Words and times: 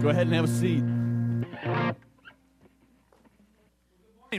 Go 0.00 0.10
ahead 0.10 0.28
and 0.28 0.36
have 0.36 0.44
a 0.44 0.48
seat. 0.48 0.84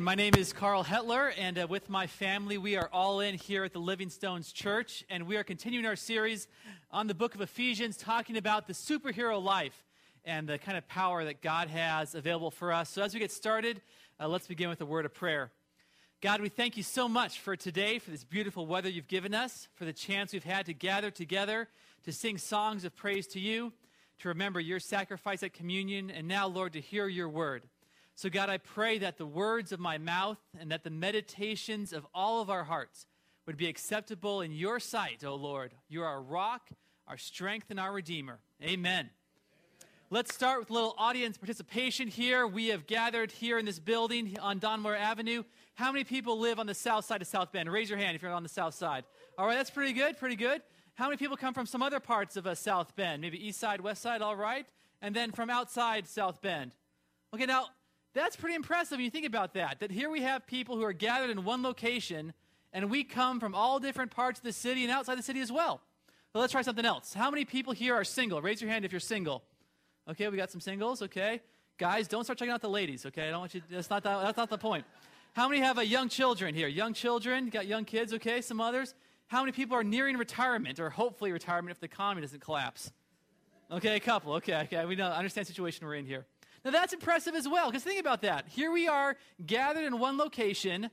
My 0.02 0.16
name 0.16 0.34
is 0.38 0.54
Carl 0.54 0.86
Hetler, 0.86 1.34
and 1.38 1.60
uh, 1.60 1.68
with 1.70 1.90
my 1.90 2.08
family, 2.08 2.58
we 2.58 2.78
are 2.78 2.90
all 2.94 3.20
in 3.20 3.36
here 3.36 3.66
at 3.66 3.74
the 3.74 3.80
Living 3.80 4.10
Stones 4.10 4.54
Church, 4.54 5.04
and 5.10 5.28
we 5.28 5.36
are 5.36 5.44
continuing 5.44 5.86
our 5.86 5.98
series 5.98 6.48
on 6.92 7.08
the 7.08 7.14
book 7.14 7.36
of 7.36 7.42
Ephesians, 7.42 7.98
talking 7.98 8.38
about 8.38 8.68
the 8.68 8.74
superhero 8.74 9.44
life 9.44 9.84
and 10.24 10.48
the 10.48 10.58
kind 10.58 10.78
of 10.78 10.88
power 10.88 11.26
that 11.26 11.42
God 11.42 11.68
has 11.68 12.16
available 12.16 12.52
for 12.52 12.72
us. 12.72 12.88
So, 12.90 13.02
as 13.02 13.14
we 13.14 13.20
get 13.20 13.32
started, 13.32 13.82
uh, 14.18 14.30
let's 14.30 14.48
begin 14.48 14.70
with 14.70 14.80
a 14.80 14.86
word 14.86 15.04
of 15.06 15.14
prayer. 15.14 15.52
God, 16.22 16.40
we 16.40 16.48
thank 16.48 16.78
you 16.78 16.84
so 16.84 17.10
much 17.10 17.42
for 17.42 17.58
today, 17.58 18.00
for 18.00 18.12
this 18.12 18.24
beautiful 18.24 18.66
weather 18.66 18.88
you've 18.88 19.10
given 19.10 19.34
us, 19.34 19.68
for 19.76 19.84
the 19.84 19.94
chance 19.94 20.32
we've 20.32 20.44
had 20.46 20.68
to 20.68 20.74
gather 20.74 21.12
together 21.12 21.68
to 22.06 22.14
sing 22.14 22.38
songs 22.38 22.86
of 22.86 22.96
praise 22.96 23.28
to 23.28 23.42
you 23.42 23.74
to 24.20 24.30
remember 24.30 24.60
your 24.60 24.80
sacrifice 24.80 25.44
at 25.44 25.54
communion, 25.54 26.12
and 26.12 26.28
now, 26.28 26.48
Lord, 26.48 26.74
to 26.74 26.82
hear 26.82 27.08
your 27.08 27.30
word. 27.30 27.64
So, 28.16 28.30
God, 28.30 28.50
I 28.50 28.58
pray 28.58 28.98
that 29.00 29.18
the 29.18 29.26
words 29.26 29.72
of 29.72 29.80
my 29.80 29.98
mouth 29.98 30.38
and 30.60 30.72
that 30.72 30.84
the 30.84 30.90
meditations 30.90 31.94
of 31.94 32.06
all 32.14 32.42
of 32.42 32.50
our 32.50 32.66
hearts 32.66 33.08
would 33.46 33.56
be 33.56 33.68
acceptable 33.68 34.42
in 34.42 34.52
your 34.52 34.80
sight, 34.80 35.24
O 35.24 35.36
Lord. 35.36 35.74
You 35.88 36.04
are 36.04 36.08
our 36.08 36.22
rock, 36.22 36.70
our 37.08 37.18
strength, 37.18 37.68
and 37.70 37.80
our 37.80 37.94
Redeemer. 37.94 38.40
Amen. 38.62 39.10
Let's 40.12 40.34
start 40.34 40.60
with 40.60 40.70
a 40.72 40.74
little 40.74 40.96
audience 40.98 41.38
participation 41.38 42.08
here. 42.08 42.46
We 42.46 42.70
have 42.70 42.88
gathered 42.88 43.32
here 43.32 43.58
in 43.58 43.66
this 43.66 43.80
building 43.80 44.38
on 44.42 44.60
Donmore 44.60 44.98
Avenue. 44.98 45.44
How 45.76 45.92
many 45.92 46.04
people 46.04 46.40
live 46.40 46.60
on 46.60 46.66
the 46.66 46.74
south 46.74 47.06
side 47.06 47.22
of 47.22 47.28
South 47.28 47.52
Bend? 47.52 47.72
Raise 47.72 47.90
your 47.90 48.00
hand 48.00 48.16
if 48.16 48.22
you're 48.22 48.32
on 48.32 48.44
the 48.44 48.50
south 48.50 48.74
side. 48.74 49.04
All 49.38 49.46
right, 49.46 49.56
that's 49.56 49.70
pretty 49.70 49.94
good, 49.94 50.18
pretty 50.18 50.36
good. 50.36 50.62
How 51.00 51.06
many 51.06 51.16
people 51.16 51.38
come 51.38 51.54
from 51.54 51.66
some 51.66 51.82
other 51.82 52.02
parts 52.02 52.36
of 52.36 52.46
South 52.58 52.94
Bend? 52.98 53.22
Maybe 53.22 53.48
east 53.48 53.58
side, 53.58 53.80
west 53.80 54.02
side, 54.02 54.22
all 54.22 54.36
right? 54.36 54.68
And 55.02 55.16
then 55.16 55.32
from 55.32 55.50
outside 55.50 56.10
South 56.10 56.42
Bend. 56.42 56.76
Okay, 57.34 57.46
now 57.46 57.68
that's 58.14 58.36
pretty 58.36 58.56
impressive 58.56 58.98
when 58.98 59.06
you 59.06 59.10
think 59.10 59.26
about 59.26 59.54
that. 59.54 59.80
That 59.80 59.92
here 59.92 60.10
we 60.10 60.24
have 60.24 60.46
people 60.46 60.76
who 60.76 60.84
are 60.84 60.92
gathered 60.92 61.30
in 61.30 61.46
one 61.46 61.64
location, 61.64 62.34
and 62.74 62.90
we 62.90 63.06
come 63.06 63.40
from 63.40 63.56
all 63.56 63.80
different 63.80 64.12
parts 64.12 64.40
of 64.40 64.44
the 64.44 64.52
city 64.52 64.84
and 64.84 64.92
outside 64.92 65.18
the 65.18 65.24
city 65.24 65.40
as 65.40 65.54
well. 65.54 65.80
But 66.34 66.42
let's 66.42 66.52
try 66.52 66.64
something 66.64 66.86
else. 66.86 67.14
How 67.14 67.32
many 67.32 67.46
people 67.46 67.72
here 67.72 67.96
are 67.96 68.04
single? 68.04 68.42
Raise 68.42 68.62
your 68.62 68.70
hand 68.70 68.84
if 68.84 68.92
you're 68.92 69.00
single. 69.00 69.44
Okay, 70.10 70.28
we 70.28 70.36
got 70.36 70.52
some 70.52 70.60
singles, 70.60 71.02
okay? 71.04 71.40
Guys, 71.78 72.10
don't 72.10 72.26
start 72.26 72.40
checking 72.40 72.52
out 72.52 72.60
the 72.60 72.70
ladies, 72.70 73.06
okay? 73.06 73.30
I 73.30 73.32
don't 73.32 73.40
want 73.40 73.56
you, 73.56 73.62
that's 73.72 73.90
not, 73.90 74.04
the, 74.04 74.10
that's 74.20 74.38
not 74.38 74.50
the 74.50 74.58
point. 74.58 74.84
How 75.32 75.48
many 75.48 75.62
have 75.62 75.78
a 75.78 75.86
young 75.86 76.10
children 76.10 76.54
here? 76.54 76.68
Young 76.68 76.94
children, 76.94 77.48
got 77.48 77.68
young 77.68 77.86
kids, 77.86 78.14
okay? 78.16 78.42
Some 78.42 78.60
others. 78.60 78.96
How 79.30 79.42
many 79.42 79.52
people 79.52 79.78
are 79.78 79.84
nearing 79.84 80.18
retirement 80.18 80.80
or 80.80 80.90
hopefully 80.90 81.32
retirement 81.32 81.72
if 81.72 81.80
the 81.80 81.86
economy 81.86 82.22
doesn't 82.22 82.42
collapse? 82.42 82.92
Okay, 83.70 83.96
a 83.96 84.00
couple. 84.00 84.34
Okay, 84.34 84.56
okay. 84.64 84.84
We 84.86 84.96
know, 84.96 85.06
understand 85.06 85.46
the 85.46 85.50
situation 85.50 85.86
we're 85.86 85.94
in 85.94 86.08
here. 86.08 86.26
Now 86.66 86.72
that's 86.72 86.94
impressive 86.94 87.36
as 87.36 87.48
well, 87.48 87.70
because 87.70 87.84
think 87.84 88.00
about 88.00 88.24
that. 88.24 88.48
Here 88.48 88.72
we 88.72 88.88
are 88.88 89.16
gathered 89.46 89.86
in 89.86 90.00
one 90.00 90.18
location, 90.18 90.90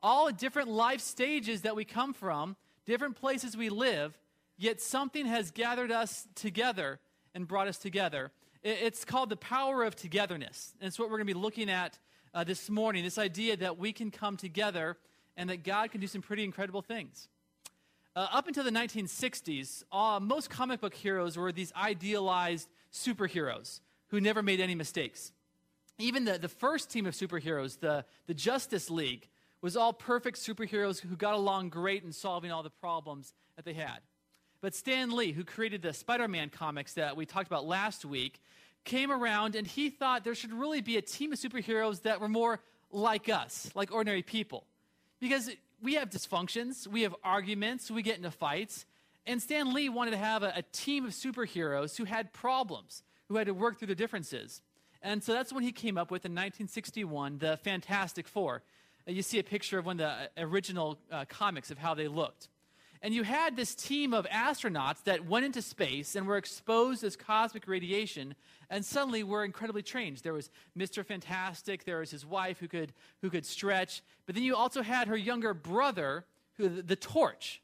all 0.00 0.28
at 0.28 0.38
different 0.38 0.68
life 0.68 1.00
stages 1.00 1.62
that 1.62 1.74
we 1.74 1.84
come 1.84 2.12
from, 2.12 2.54
different 2.86 3.16
places 3.16 3.56
we 3.56 3.70
live, 3.70 4.16
yet 4.56 4.80
something 4.80 5.26
has 5.26 5.50
gathered 5.50 5.90
us 5.90 6.28
together 6.36 7.00
and 7.34 7.48
brought 7.48 7.66
us 7.66 7.76
together. 7.76 8.30
It's 8.62 9.04
called 9.04 9.30
the 9.30 9.36
power 9.36 9.82
of 9.82 9.96
togetherness. 9.96 10.74
And 10.80 10.86
it's 10.86 10.96
what 10.96 11.10
we're 11.10 11.16
going 11.16 11.26
to 11.26 11.34
be 11.34 11.40
looking 11.40 11.68
at 11.68 11.98
uh, 12.34 12.44
this 12.44 12.70
morning 12.70 13.02
this 13.02 13.18
idea 13.18 13.56
that 13.56 13.78
we 13.78 13.92
can 13.92 14.12
come 14.12 14.36
together 14.36 14.96
and 15.36 15.50
that 15.50 15.64
God 15.64 15.90
can 15.90 16.00
do 16.00 16.06
some 16.06 16.22
pretty 16.22 16.44
incredible 16.44 16.82
things. 16.82 17.28
Uh, 18.16 18.26
up 18.32 18.48
until 18.48 18.64
the 18.64 18.70
1960s, 18.70 19.84
uh, 19.92 20.18
most 20.20 20.50
comic 20.50 20.80
book 20.80 20.94
heroes 20.94 21.36
were 21.36 21.52
these 21.52 21.72
idealized 21.76 22.68
superheroes 22.92 23.80
who 24.08 24.20
never 24.20 24.42
made 24.42 24.60
any 24.60 24.74
mistakes. 24.74 25.32
Even 25.98 26.24
the, 26.24 26.38
the 26.38 26.48
first 26.48 26.90
team 26.90 27.06
of 27.06 27.14
superheroes, 27.14 27.78
the, 27.78 28.04
the 28.26 28.34
Justice 28.34 28.90
League, 28.90 29.28
was 29.62 29.76
all 29.76 29.92
perfect 29.92 30.38
superheroes 30.38 31.00
who 31.00 31.14
got 31.14 31.34
along 31.34 31.68
great 31.68 32.02
in 32.02 32.12
solving 32.12 32.50
all 32.50 32.62
the 32.62 32.70
problems 32.70 33.32
that 33.56 33.64
they 33.64 33.74
had. 33.74 33.98
But 34.60 34.74
Stan 34.74 35.14
Lee, 35.14 35.32
who 35.32 35.44
created 35.44 35.82
the 35.82 35.92
Spider 35.92 36.26
Man 36.26 36.48
comics 36.48 36.94
that 36.94 37.16
we 37.16 37.26
talked 37.26 37.46
about 37.46 37.64
last 37.64 38.04
week, 38.04 38.40
came 38.84 39.12
around 39.12 39.54
and 39.54 39.66
he 39.66 39.90
thought 39.90 40.24
there 40.24 40.34
should 40.34 40.52
really 40.52 40.80
be 40.80 40.96
a 40.96 41.02
team 41.02 41.32
of 41.32 41.38
superheroes 41.38 42.02
that 42.02 42.20
were 42.20 42.28
more 42.28 42.60
like 42.90 43.28
us, 43.28 43.70
like 43.74 43.92
ordinary 43.92 44.22
people. 44.22 44.66
Because 45.20 45.50
we 45.82 45.94
have 45.94 46.10
dysfunctions, 46.10 46.86
we 46.86 47.02
have 47.02 47.14
arguments, 47.24 47.90
we 47.90 48.02
get 48.02 48.16
into 48.16 48.30
fights. 48.30 48.86
And 49.26 49.40
Stan 49.40 49.72
Lee 49.72 49.88
wanted 49.88 50.12
to 50.12 50.16
have 50.16 50.42
a, 50.42 50.52
a, 50.56 50.62
team 50.72 51.04
of 51.04 51.12
superheroes 51.12 51.96
who 51.96 52.04
had 52.04 52.32
problems, 52.32 53.02
who 53.28 53.36
had 53.36 53.46
to 53.46 53.54
work 53.54 53.78
through 53.78 53.88
the 53.88 53.94
differences. 53.94 54.62
And 55.02 55.22
so 55.22 55.32
that's 55.32 55.52
when 55.52 55.62
he 55.62 55.72
came 55.72 55.96
up 55.96 56.10
with 56.10 56.24
in 56.24 56.32
1961 56.32 57.38
the 57.38 57.58
Fantastic 57.58 58.28
Four. 58.28 58.62
Uh, 59.06 59.12
you 59.12 59.22
see 59.22 59.38
a 59.38 59.44
picture 59.44 59.78
of 59.78 59.86
one 59.86 60.00
of 60.00 60.06
the 60.34 60.42
uh, 60.42 60.46
original 60.46 60.98
uh, 61.10 61.24
comics 61.28 61.70
of 61.70 61.78
how 61.78 61.94
they 61.94 62.08
looked. 62.08 62.48
And 63.02 63.14
you 63.14 63.22
had 63.22 63.56
this 63.56 63.74
team 63.74 64.12
of 64.12 64.26
astronauts 64.26 65.04
that 65.04 65.24
went 65.24 65.46
into 65.46 65.62
space 65.62 66.14
and 66.16 66.26
were 66.26 66.36
exposed 66.36 67.02
as 67.02 67.16
cosmic 67.16 67.66
radiation, 67.66 68.34
and 68.68 68.84
suddenly 68.84 69.22
were 69.22 69.42
incredibly 69.42 69.82
changed. 69.82 70.22
There 70.22 70.34
was 70.34 70.50
Mr. 70.78 71.04
Fantastic, 71.04 71.84
there 71.84 72.00
was 72.00 72.10
his 72.10 72.26
wife 72.26 72.58
who 72.58 72.68
could, 72.68 72.92
who 73.22 73.30
could 73.30 73.46
stretch, 73.46 74.02
but 74.26 74.34
then 74.34 74.44
you 74.44 74.54
also 74.54 74.82
had 74.82 75.08
her 75.08 75.16
younger 75.16 75.54
brother, 75.54 76.26
who, 76.58 76.68
the 76.82 76.96
Torch, 76.96 77.62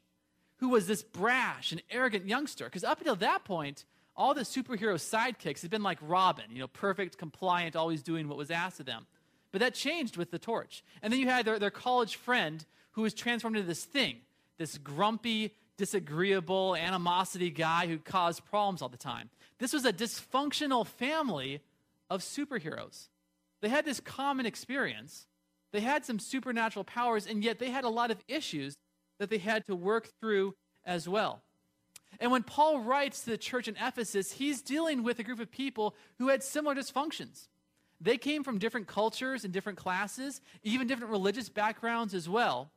who 0.57 0.69
was 0.69 0.87
this 0.87 1.03
brash 1.03 1.71
and 1.71 1.83
arrogant 1.91 2.27
youngster. 2.27 2.65
Because 2.65 2.83
up 2.83 2.97
until 2.99 3.15
that 3.17 3.45
point, 3.45 3.85
all 4.15 4.33
the 4.33 4.41
superhero 4.41 4.95
sidekicks 4.95 5.61
had 5.61 5.69
been 5.69 5.83
like 5.83 5.99
Robin, 6.01 6.45
you 6.49 6.59
know, 6.59 6.67
perfect, 6.67 7.19
compliant, 7.19 7.75
always 7.75 8.01
doing 8.01 8.27
what 8.27 8.39
was 8.39 8.49
asked 8.49 8.79
of 8.79 8.87
them. 8.87 9.05
But 9.51 9.61
that 9.61 9.75
changed 9.75 10.17
with 10.17 10.31
the 10.31 10.39
Torch. 10.39 10.83
And 11.03 11.13
then 11.13 11.19
you 11.19 11.27
had 11.27 11.45
their, 11.45 11.59
their 11.59 11.69
college 11.69 12.15
friend 12.15 12.65
who 12.93 13.03
was 13.03 13.13
transformed 13.13 13.55
into 13.55 13.67
this 13.67 13.85
thing 13.85 14.17
this 14.57 14.77
grumpy, 14.77 15.53
disagreeable, 15.77 16.75
animosity 16.75 17.49
guy 17.49 17.87
who 17.87 17.97
caused 17.97 18.45
problems 18.45 18.81
all 18.81 18.89
the 18.89 18.97
time. 18.97 19.29
This 19.59 19.73
was 19.73 19.85
a 19.85 19.93
dysfunctional 19.93 20.85
family 20.85 21.61
of 22.09 22.21
superheroes. 22.21 23.07
They 23.61 23.69
had 23.69 23.85
this 23.85 23.99
common 23.99 24.45
experience. 24.45 25.27
They 25.73 25.81
had 25.81 26.05
some 26.05 26.19
supernatural 26.19 26.85
powers, 26.85 27.27
and 27.27 27.43
yet 27.43 27.59
they 27.59 27.69
had 27.69 27.83
a 27.83 27.89
lot 27.89 28.11
of 28.11 28.23
issues 28.27 28.75
that 29.19 29.29
they 29.29 29.37
had 29.37 29.65
to 29.65 29.75
work 29.75 30.09
through 30.19 30.55
as 30.85 31.07
well. 31.07 31.41
And 32.19 32.31
when 32.31 32.43
Paul 32.43 32.79
writes 32.79 33.21
to 33.21 33.31
the 33.31 33.37
church 33.37 33.67
in 33.67 33.75
Ephesus, 33.75 34.31
he's 34.33 34.61
dealing 34.61 35.03
with 35.03 35.19
a 35.19 35.23
group 35.23 35.39
of 35.39 35.51
people 35.51 35.95
who 36.17 36.29
had 36.29 36.43
similar 36.43 36.75
dysfunctions. 36.75 37.47
They 37.99 38.17
came 38.17 38.43
from 38.43 38.59
different 38.59 38.87
cultures 38.87 39.43
and 39.43 39.53
different 39.53 39.77
classes, 39.77 40.39
even 40.63 40.87
different 40.87 41.11
religious 41.11 41.49
backgrounds 41.49 42.13
as 42.13 42.29
well. 42.29 42.71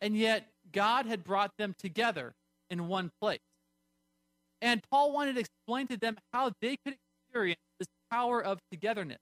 And 0.00 0.16
yet, 0.16 0.48
God 0.72 1.06
had 1.06 1.24
brought 1.24 1.56
them 1.56 1.74
together 1.78 2.34
in 2.70 2.88
one 2.88 3.10
place. 3.20 3.40
And 4.60 4.82
Paul 4.90 5.12
wanted 5.12 5.34
to 5.34 5.40
explain 5.40 5.86
to 5.88 5.96
them 5.96 6.16
how 6.32 6.52
they 6.60 6.76
could 6.84 6.96
experience 7.28 7.60
this 7.78 7.88
power 8.10 8.42
of 8.42 8.58
togetherness, 8.70 9.20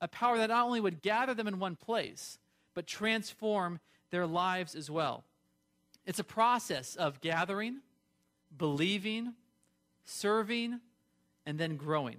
a 0.00 0.08
power 0.08 0.38
that 0.38 0.50
not 0.50 0.66
only 0.66 0.80
would 0.80 1.02
gather 1.02 1.34
them 1.34 1.46
in 1.46 1.58
one 1.58 1.76
place, 1.76 2.38
but 2.74 2.86
transform 2.86 3.80
their 4.10 4.26
lives 4.26 4.74
as 4.74 4.90
well. 4.90 5.24
It's 6.06 6.18
a 6.18 6.24
process 6.24 6.96
of 6.96 7.20
gathering, 7.20 7.78
believing, 8.56 9.34
serving, 10.04 10.80
and 11.46 11.58
then 11.58 11.76
growing. 11.76 12.18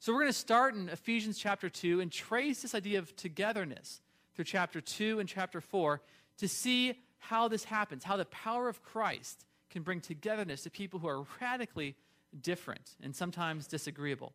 So 0.00 0.12
we're 0.12 0.20
going 0.20 0.32
to 0.32 0.38
start 0.38 0.74
in 0.74 0.88
Ephesians 0.88 1.38
chapter 1.38 1.68
2 1.68 2.00
and 2.00 2.10
trace 2.10 2.62
this 2.62 2.74
idea 2.74 2.98
of 2.98 3.14
togetherness 3.14 4.00
through 4.34 4.46
chapter 4.46 4.80
2 4.80 5.20
and 5.20 5.28
chapter 5.28 5.60
4 5.60 6.00
to 6.38 6.48
see 6.48 6.98
how 7.22 7.46
this 7.46 7.62
happens, 7.62 8.02
how 8.02 8.16
the 8.16 8.24
power 8.24 8.68
of 8.68 8.82
Christ 8.82 9.46
can 9.70 9.82
bring 9.82 10.00
togetherness 10.00 10.64
to 10.64 10.70
people 10.70 10.98
who 10.98 11.06
are 11.06 11.24
radically 11.40 11.94
different 12.40 12.96
and 13.00 13.14
sometimes 13.14 13.68
disagreeable. 13.68 14.32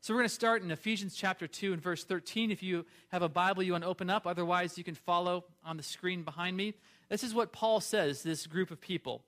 So 0.00 0.12
we're 0.12 0.20
going 0.20 0.28
to 0.28 0.34
start 0.34 0.62
in 0.62 0.72
Ephesians 0.72 1.14
chapter 1.14 1.46
2 1.46 1.72
and 1.72 1.80
verse 1.80 2.02
13. 2.02 2.50
If 2.50 2.64
you 2.64 2.84
have 3.10 3.22
a 3.22 3.28
Bible 3.28 3.62
you 3.62 3.72
want 3.72 3.84
to 3.84 3.90
open 3.90 4.10
up, 4.10 4.26
otherwise 4.26 4.76
you 4.76 4.82
can 4.82 4.96
follow 4.96 5.44
on 5.64 5.76
the 5.76 5.84
screen 5.84 6.24
behind 6.24 6.56
me. 6.56 6.74
This 7.08 7.22
is 7.22 7.32
what 7.32 7.52
Paul 7.52 7.80
says 7.80 8.22
to 8.22 8.28
this 8.28 8.46
group 8.48 8.72
of 8.72 8.80
people. 8.80 9.22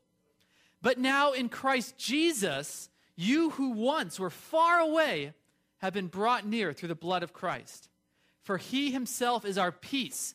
But 0.82 0.98
now 0.98 1.32
in 1.32 1.48
Christ 1.48 1.96
Jesus, 1.98 2.88
you 3.14 3.50
who 3.50 3.70
once 3.70 4.18
were 4.18 4.28
far 4.28 4.80
away 4.80 5.34
have 5.78 5.92
been 5.92 6.08
brought 6.08 6.44
near 6.46 6.72
through 6.72 6.88
the 6.88 6.96
blood 6.96 7.22
of 7.22 7.32
Christ. 7.32 7.88
For 8.42 8.58
he 8.58 8.90
himself 8.90 9.44
is 9.44 9.56
our 9.56 9.70
peace 9.70 10.34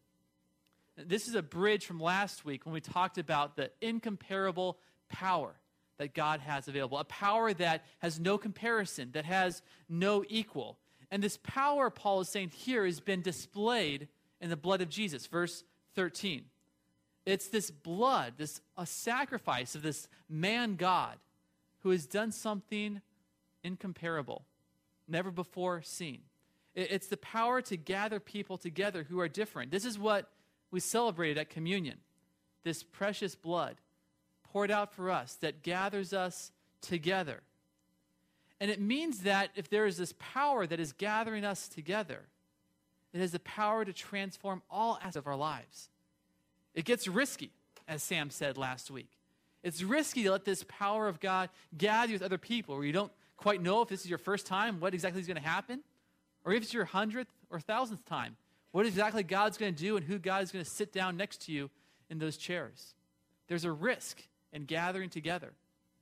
This 1.07 1.27
is 1.27 1.35
a 1.35 1.41
bridge 1.41 1.85
from 1.85 1.99
last 1.99 2.45
week 2.45 2.65
when 2.65 2.73
we 2.73 2.81
talked 2.81 3.17
about 3.17 3.55
the 3.55 3.71
incomparable 3.81 4.77
power 5.09 5.55
that 5.97 6.13
God 6.13 6.39
has 6.39 6.67
available, 6.67 6.97
a 6.97 7.03
power 7.03 7.53
that 7.53 7.85
has 7.99 8.19
no 8.19 8.37
comparison, 8.37 9.11
that 9.13 9.25
has 9.25 9.61
no 9.87 10.23
equal. 10.27 10.77
And 11.11 11.21
this 11.21 11.37
power, 11.43 11.89
Paul 11.89 12.21
is 12.21 12.29
saying 12.29 12.51
here, 12.55 12.85
has 12.85 12.99
been 12.99 13.21
displayed 13.21 14.07
in 14.39 14.49
the 14.49 14.57
blood 14.57 14.81
of 14.81 14.89
Jesus. 14.89 15.27
Verse 15.27 15.63
13. 15.95 16.45
It's 17.25 17.49
this 17.49 17.69
blood, 17.69 18.33
this 18.37 18.61
a 18.77 18.85
sacrifice 18.85 19.75
of 19.75 19.83
this 19.83 20.07
man 20.27 20.75
God 20.75 21.17
who 21.81 21.91
has 21.91 22.05
done 22.05 22.31
something 22.31 23.01
incomparable, 23.63 24.45
never 25.07 25.29
before 25.29 25.81
seen. 25.83 26.21
It's 26.73 27.07
the 27.07 27.17
power 27.17 27.61
to 27.63 27.77
gather 27.77 28.19
people 28.19 28.57
together 28.57 29.03
who 29.03 29.19
are 29.19 29.27
different. 29.27 29.71
This 29.71 29.85
is 29.85 29.99
what 29.99 30.29
we 30.71 30.79
celebrated 30.79 31.37
at 31.37 31.49
communion 31.49 31.97
this 32.63 32.83
precious 32.83 33.35
blood 33.35 33.77
poured 34.43 34.71
out 34.71 34.93
for 34.93 35.09
us 35.09 35.35
that 35.35 35.63
gathers 35.63 36.13
us 36.13 36.51
together. 36.81 37.41
And 38.59 38.69
it 38.69 38.79
means 38.79 39.19
that 39.19 39.49
if 39.55 39.69
there 39.69 39.85
is 39.85 39.97
this 39.97 40.13
power 40.19 40.67
that 40.67 40.79
is 40.79 40.93
gathering 40.93 41.43
us 41.43 41.67
together, 41.67 42.21
it 43.13 43.19
has 43.19 43.31
the 43.31 43.39
power 43.39 43.83
to 43.83 43.93
transform 43.93 44.61
all 44.69 44.95
aspects 44.97 45.15
of 45.15 45.27
our 45.27 45.35
lives. 45.35 45.89
It 46.73 46.85
gets 46.85 47.07
risky, 47.07 47.51
as 47.87 48.03
Sam 48.03 48.29
said 48.29 48.57
last 48.57 48.91
week. 48.91 49.09
It's 49.63 49.83
risky 49.83 50.23
to 50.23 50.31
let 50.31 50.45
this 50.45 50.63
power 50.67 51.07
of 51.07 51.19
God 51.19 51.49
gather 51.77 52.13
with 52.13 52.21
other 52.21 52.37
people 52.37 52.75
where 52.75 52.85
you 52.85 52.93
don't 52.93 53.11
quite 53.37 53.61
know 53.61 53.81
if 53.81 53.89
this 53.89 54.01
is 54.01 54.09
your 54.09 54.19
first 54.19 54.45
time, 54.45 54.79
what 54.79 54.93
exactly 54.93 55.19
is 55.19 55.27
going 55.27 55.41
to 55.41 55.47
happen, 55.47 55.81
or 56.45 56.53
if 56.53 56.63
it's 56.63 56.73
your 56.73 56.85
hundredth 56.85 57.31
or 57.49 57.59
thousandth 57.59 58.05
time, 58.05 58.37
what 58.71 58.85
exactly 58.85 59.23
God's 59.23 59.57
going 59.57 59.73
to 59.73 59.81
do 59.81 59.97
and 59.97 60.05
who 60.05 60.17
God 60.17 60.43
is 60.43 60.51
going 60.51 60.63
to 60.63 60.69
sit 60.69 60.93
down 60.93 61.17
next 61.17 61.45
to 61.45 61.51
you 61.51 61.69
in 62.09 62.19
those 62.19 62.37
chairs. 62.37 62.95
There's 63.47 63.65
a 63.65 63.71
risk 63.71 64.21
in 64.53 64.65
gathering 64.65 65.09
together 65.09 65.53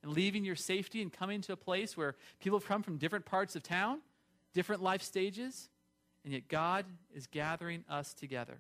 and 0.04 0.14
leaving 0.14 0.46
your 0.46 0.56
safety 0.56 1.02
and 1.02 1.12
coming 1.12 1.42
to 1.42 1.54
a 1.54 1.58
place 1.58 1.98
where 1.98 2.16
people 2.40 2.60
have 2.60 2.68
come 2.68 2.84
from 2.84 2.98
different 2.98 3.26
parts 3.26 3.56
of 3.56 3.64
town, 3.64 4.00
different 4.54 4.82
life 4.82 5.02
stages, 5.02 5.70
and 6.24 6.34
yet 6.34 6.48
God 6.48 6.86
is 7.14 7.28
gathering 7.28 7.84
us 7.90 8.14
together. 8.14 8.60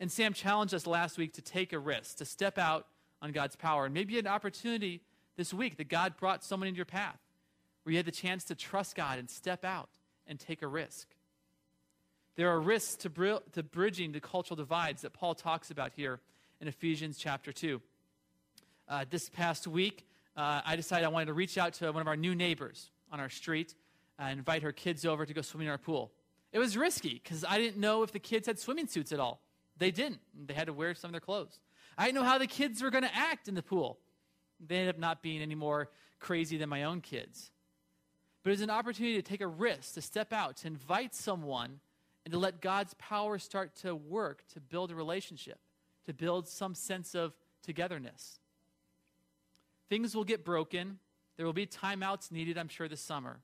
And 0.00 0.10
Sam 0.10 0.32
challenged 0.32 0.74
us 0.74 0.86
last 0.86 1.18
week 1.18 1.34
to 1.34 1.42
take 1.42 1.72
a 1.72 1.78
risk, 1.78 2.16
to 2.16 2.24
step 2.24 2.58
out 2.58 2.86
on 3.22 3.32
God's 3.32 3.56
power. 3.56 3.84
And 3.84 3.94
maybe 3.94 4.18
an 4.18 4.26
opportunity 4.26 5.00
this 5.36 5.54
week 5.54 5.76
that 5.76 5.88
God 5.88 6.16
brought 6.16 6.44
someone 6.44 6.68
into 6.68 6.78
your 6.78 6.84
path 6.84 7.18
where 7.82 7.92
you 7.92 7.98
had 7.98 8.06
the 8.06 8.12
chance 8.12 8.44
to 8.44 8.54
trust 8.54 8.96
God 8.96 9.18
and 9.18 9.30
step 9.30 9.64
out 9.64 9.90
and 10.26 10.40
take 10.40 10.62
a 10.62 10.66
risk. 10.66 11.08
There 12.36 12.50
are 12.50 12.60
risks 12.60 12.96
to, 12.96 13.10
br- 13.10 13.34
to 13.52 13.62
bridging 13.62 14.10
the 14.10 14.20
cultural 14.20 14.56
divides 14.56 15.02
that 15.02 15.12
Paul 15.12 15.34
talks 15.34 15.70
about 15.70 15.92
here 15.94 16.20
in 16.60 16.66
Ephesians 16.66 17.16
chapter 17.16 17.52
2. 17.52 17.80
Uh, 18.88 19.04
this 19.08 19.28
past 19.28 19.68
week, 19.68 20.04
uh, 20.36 20.60
I 20.66 20.74
decided 20.74 21.04
I 21.04 21.08
wanted 21.08 21.26
to 21.26 21.32
reach 21.32 21.56
out 21.56 21.74
to 21.74 21.92
one 21.92 22.00
of 22.00 22.08
our 22.08 22.16
new 22.16 22.34
neighbors 22.34 22.90
on 23.12 23.20
our 23.20 23.28
street 23.28 23.74
and 24.18 24.38
invite 24.38 24.62
her 24.64 24.72
kids 24.72 25.06
over 25.06 25.24
to 25.24 25.32
go 25.32 25.42
swimming 25.42 25.68
in 25.68 25.70
our 25.70 25.78
pool. 25.78 26.10
It 26.52 26.58
was 26.58 26.76
risky 26.76 27.20
because 27.22 27.44
I 27.44 27.58
didn't 27.58 27.78
know 27.78 28.02
if 28.02 28.10
the 28.10 28.18
kids 28.18 28.48
had 28.48 28.58
swimming 28.58 28.88
suits 28.88 29.12
at 29.12 29.20
all. 29.20 29.40
They 29.78 29.92
didn't. 29.92 30.20
They 30.46 30.54
had 30.54 30.66
to 30.66 30.72
wear 30.72 30.94
some 30.94 31.08
of 31.08 31.12
their 31.12 31.20
clothes. 31.20 31.60
I 31.96 32.06
didn't 32.06 32.16
know 32.16 32.24
how 32.24 32.38
the 32.38 32.46
kids 32.48 32.82
were 32.82 32.90
going 32.90 33.04
to 33.04 33.14
act 33.14 33.46
in 33.46 33.54
the 33.54 33.62
pool. 33.62 33.98
They 34.64 34.78
ended 34.78 34.96
up 34.96 35.00
not 35.00 35.22
being 35.22 35.40
any 35.40 35.54
more 35.54 35.88
crazy 36.18 36.56
than 36.56 36.68
my 36.68 36.82
own 36.82 37.00
kids. 37.00 37.52
But 38.42 38.50
it 38.50 38.54
was 38.54 38.60
an 38.60 38.70
opportunity 38.70 39.14
to 39.16 39.22
take 39.22 39.40
a 39.40 39.46
risk, 39.46 39.94
to 39.94 40.02
step 40.02 40.32
out, 40.32 40.56
to 40.58 40.66
invite 40.66 41.14
someone, 41.14 41.80
and 42.24 42.32
to 42.32 42.38
let 42.38 42.60
God's 42.60 42.94
power 42.94 43.38
start 43.38 43.76
to 43.76 43.94
work 43.94 44.44
to 44.54 44.60
build 44.60 44.90
a 44.90 44.94
relationship, 44.94 45.58
to 46.06 46.14
build 46.14 46.48
some 46.48 46.74
sense 46.74 47.14
of 47.14 47.34
togetherness. 47.62 48.40
Things 49.88 50.14
will 50.14 50.24
get 50.24 50.44
broken. 50.44 50.98
There 51.36 51.46
will 51.46 51.52
be 51.52 51.66
timeouts 51.66 52.32
needed, 52.32 52.56
I'm 52.56 52.68
sure, 52.68 52.88
this 52.88 53.00
summer. 53.00 53.40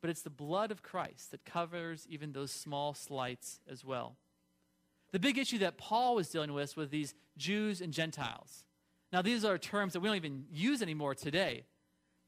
But 0.00 0.10
it's 0.10 0.22
the 0.22 0.30
blood 0.30 0.70
of 0.70 0.82
Christ 0.82 1.30
that 1.32 1.44
covers 1.44 2.06
even 2.08 2.32
those 2.32 2.52
small 2.52 2.94
slights 2.94 3.60
as 3.68 3.84
well. 3.84 4.16
The 5.12 5.18
big 5.18 5.38
issue 5.38 5.58
that 5.58 5.78
Paul 5.78 6.14
was 6.14 6.28
dealing 6.28 6.52
with 6.52 6.76
was 6.76 6.90
these 6.90 7.14
Jews 7.36 7.80
and 7.80 7.92
Gentiles. 7.92 8.64
Now, 9.12 9.22
these 9.22 9.44
are 9.44 9.56
terms 9.56 9.92
that 9.92 10.00
we 10.00 10.08
don't 10.08 10.16
even 10.16 10.44
use 10.52 10.82
anymore 10.82 11.14
today, 11.14 11.64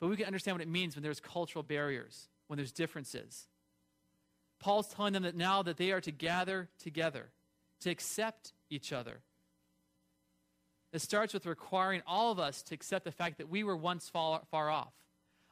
but 0.00 0.08
we 0.08 0.16
can 0.16 0.26
understand 0.26 0.54
what 0.54 0.62
it 0.62 0.68
means 0.68 0.94
when 0.94 1.02
there's 1.02 1.20
cultural 1.20 1.62
barriers, 1.62 2.28
when 2.46 2.56
there's 2.56 2.72
differences. 2.72 3.48
Paul's 4.60 4.88
telling 4.88 5.12
them 5.12 5.22
that 5.22 5.36
now 5.36 5.62
that 5.62 5.76
they 5.76 5.92
are 5.92 6.00
to 6.00 6.10
gather 6.10 6.68
together, 6.82 7.30
to 7.80 7.90
accept 7.90 8.52
each 8.70 8.92
other. 8.92 9.20
It 10.92 11.00
starts 11.00 11.34
with 11.34 11.46
requiring 11.46 12.02
all 12.06 12.32
of 12.32 12.38
us 12.38 12.62
to 12.64 12.74
accept 12.74 13.04
the 13.04 13.12
fact 13.12 13.38
that 13.38 13.48
we 13.48 13.62
were 13.62 13.76
once 13.76 14.08
far, 14.08 14.40
far 14.50 14.70
off. 14.70 14.92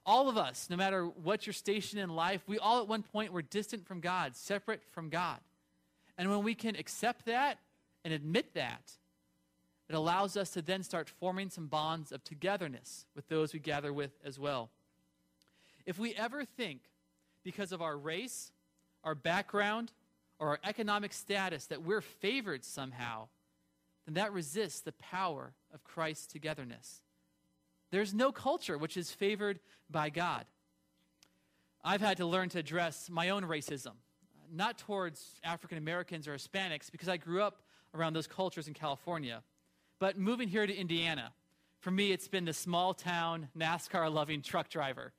All 0.05 0.29
of 0.29 0.37
us, 0.37 0.69
no 0.71 0.77
matter 0.77 1.05
what 1.07 1.47
your 1.47 1.53
station 1.53 1.99
in 1.99 2.11
life, 2.11 2.43
we 2.47 2.59
all 2.59 2.81
at 2.81 2.89
one 2.89 3.03
point 3.03 3.33
were 3.33 3.43
distant 3.43 3.87
from 3.87 4.01
God, 4.01 4.37
separate 4.37 4.83
from 4.93 5.09
God. 5.09 5.39
And 6.17 6.31
when 6.31 6.43
we 6.43 6.55
can 6.55 6.77
accept 6.77 7.27
that 7.27 7.59
and 8.05 8.15
admit 8.15 8.55
that, 8.55 8.93
it 9.89 9.95
allows 9.95 10.37
us 10.37 10.51
to 10.51 10.63
then 10.63 10.83
start 10.83 11.09
forming 11.09 11.51
some 11.51 11.67
bonds 11.67 12.13
of 12.13 12.25
togetherness 12.25 13.05
with 13.15 13.29
those 13.29 13.53
we 13.53 13.61
gather 13.61 13.93
with 13.93 14.13
as 14.25 14.39
well. 14.39 14.71
If 15.85 15.99
we 15.99 16.15
ever 16.15 16.45
think, 16.45 16.81
because 17.45 17.71
of 17.71 17.83
our 17.83 17.97
race, 17.97 18.51
our 19.07 19.15
background, 19.15 19.93
or 20.39 20.49
our 20.49 20.61
economic 20.65 21.15
status, 21.15 21.65
that 21.67 21.83
we're 21.83 22.03
favored 22.03 22.63
somehow, 22.63 23.29
then 24.05 24.15
that 24.15 24.35
resists 24.35 24.81
the 24.81 24.93
power 24.93 25.55
of 25.73 25.83
Christ's 25.83 26.27
togetherness. 26.27 27.01
There's 27.91 28.13
no 28.13 28.33
culture 28.33 28.77
which 28.77 28.99
is 28.99 29.11
favored 29.11 29.61
by 29.89 30.11
God. 30.11 30.45
I've 31.83 32.03
had 32.03 32.19
to 32.19 32.27
learn 32.27 32.51
to 32.51 32.59
address 32.59 33.09
my 33.09 33.31
own 33.31 33.45
racism 33.45 33.93
not 34.53 34.79
towards 34.79 35.41
African 35.45 35.79
Americans 35.79 36.29
or 36.29 36.35
Hispanics, 36.35 36.91
because 36.91 37.09
I 37.09 37.17
grew 37.17 37.43
up 37.43 37.63
around 37.95 38.13
those 38.13 38.27
cultures 38.27 38.69
in 38.69 38.75
California. 38.75 39.43
But 39.99 40.19
moving 40.19 40.49
here 40.49 40.67
to 40.67 40.75
Indiana, 40.75 41.33
for 41.81 41.91
me, 41.91 42.13
it's 42.13 42.29
been 42.29 42.45
the 42.45 42.53
small 42.53 42.95
town, 42.95 43.49
NASCAR 43.57 44.13
loving 44.13 44.43
truck 44.43 44.69
driver. 44.69 45.13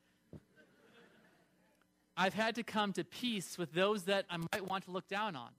I've 2.18 2.34
had 2.34 2.56
to 2.56 2.64
come 2.64 2.94
to 2.94 3.04
peace 3.04 3.58
with 3.58 3.74
those 3.74 4.04
that 4.04 4.26
I 4.30 4.38
might 4.38 4.68
want 4.68 4.86
to 4.86 4.92
look 4.92 5.08
down 5.08 5.36
on. 5.36 5.52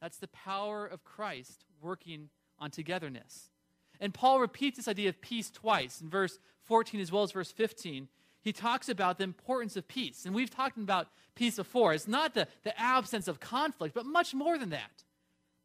That's 0.00 0.18
the 0.18 0.28
power 0.28 0.86
of 0.86 1.02
Christ 1.04 1.64
working 1.80 2.28
on 2.58 2.70
togetherness. 2.70 3.50
And 3.98 4.12
Paul 4.12 4.40
repeats 4.40 4.76
this 4.76 4.88
idea 4.88 5.08
of 5.08 5.20
peace 5.22 5.50
twice 5.50 6.02
in 6.02 6.10
verse 6.10 6.38
14 6.64 7.00
as 7.00 7.10
well 7.10 7.22
as 7.22 7.32
verse 7.32 7.50
15 7.50 8.08
he 8.46 8.52
talks 8.52 8.88
about 8.88 9.18
the 9.18 9.24
importance 9.24 9.76
of 9.76 9.88
peace. 9.88 10.24
And 10.24 10.32
we've 10.32 10.54
talked 10.54 10.78
about 10.78 11.08
peace 11.34 11.56
before. 11.56 11.94
It's 11.94 12.06
not 12.06 12.32
the, 12.32 12.46
the 12.62 12.80
absence 12.80 13.26
of 13.26 13.40
conflict, 13.40 13.92
but 13.92 14.06
much 14.06 14.34
more 14.34 14.56
than 14.56 14.70
that. 14.70 15.02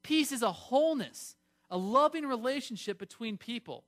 Peace 0.02 0.32
is 0.32 0.42
a 0.42 0.52
wholeness, 0.52 1.36
a 1.70 1.78
loving 1.78 2.26
relationship 2.26 2.98
between 2.98 3.38
people. 3.38 3.84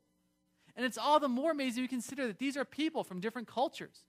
And 0.76 0.86
it's 0.86 1.00
all 1.00 1.20
the 1.20 1.28
more 1.28 1.54
amazing 1.54 1.82
we 1.82 1.88
consider 1.88 2.28
that 2.28 2.38
these 2.38 2.56
are 2.56 2.66
people 2.66 3.04
from 3.04 3.20
different 3.20 3.48
cultures 3.48 4.04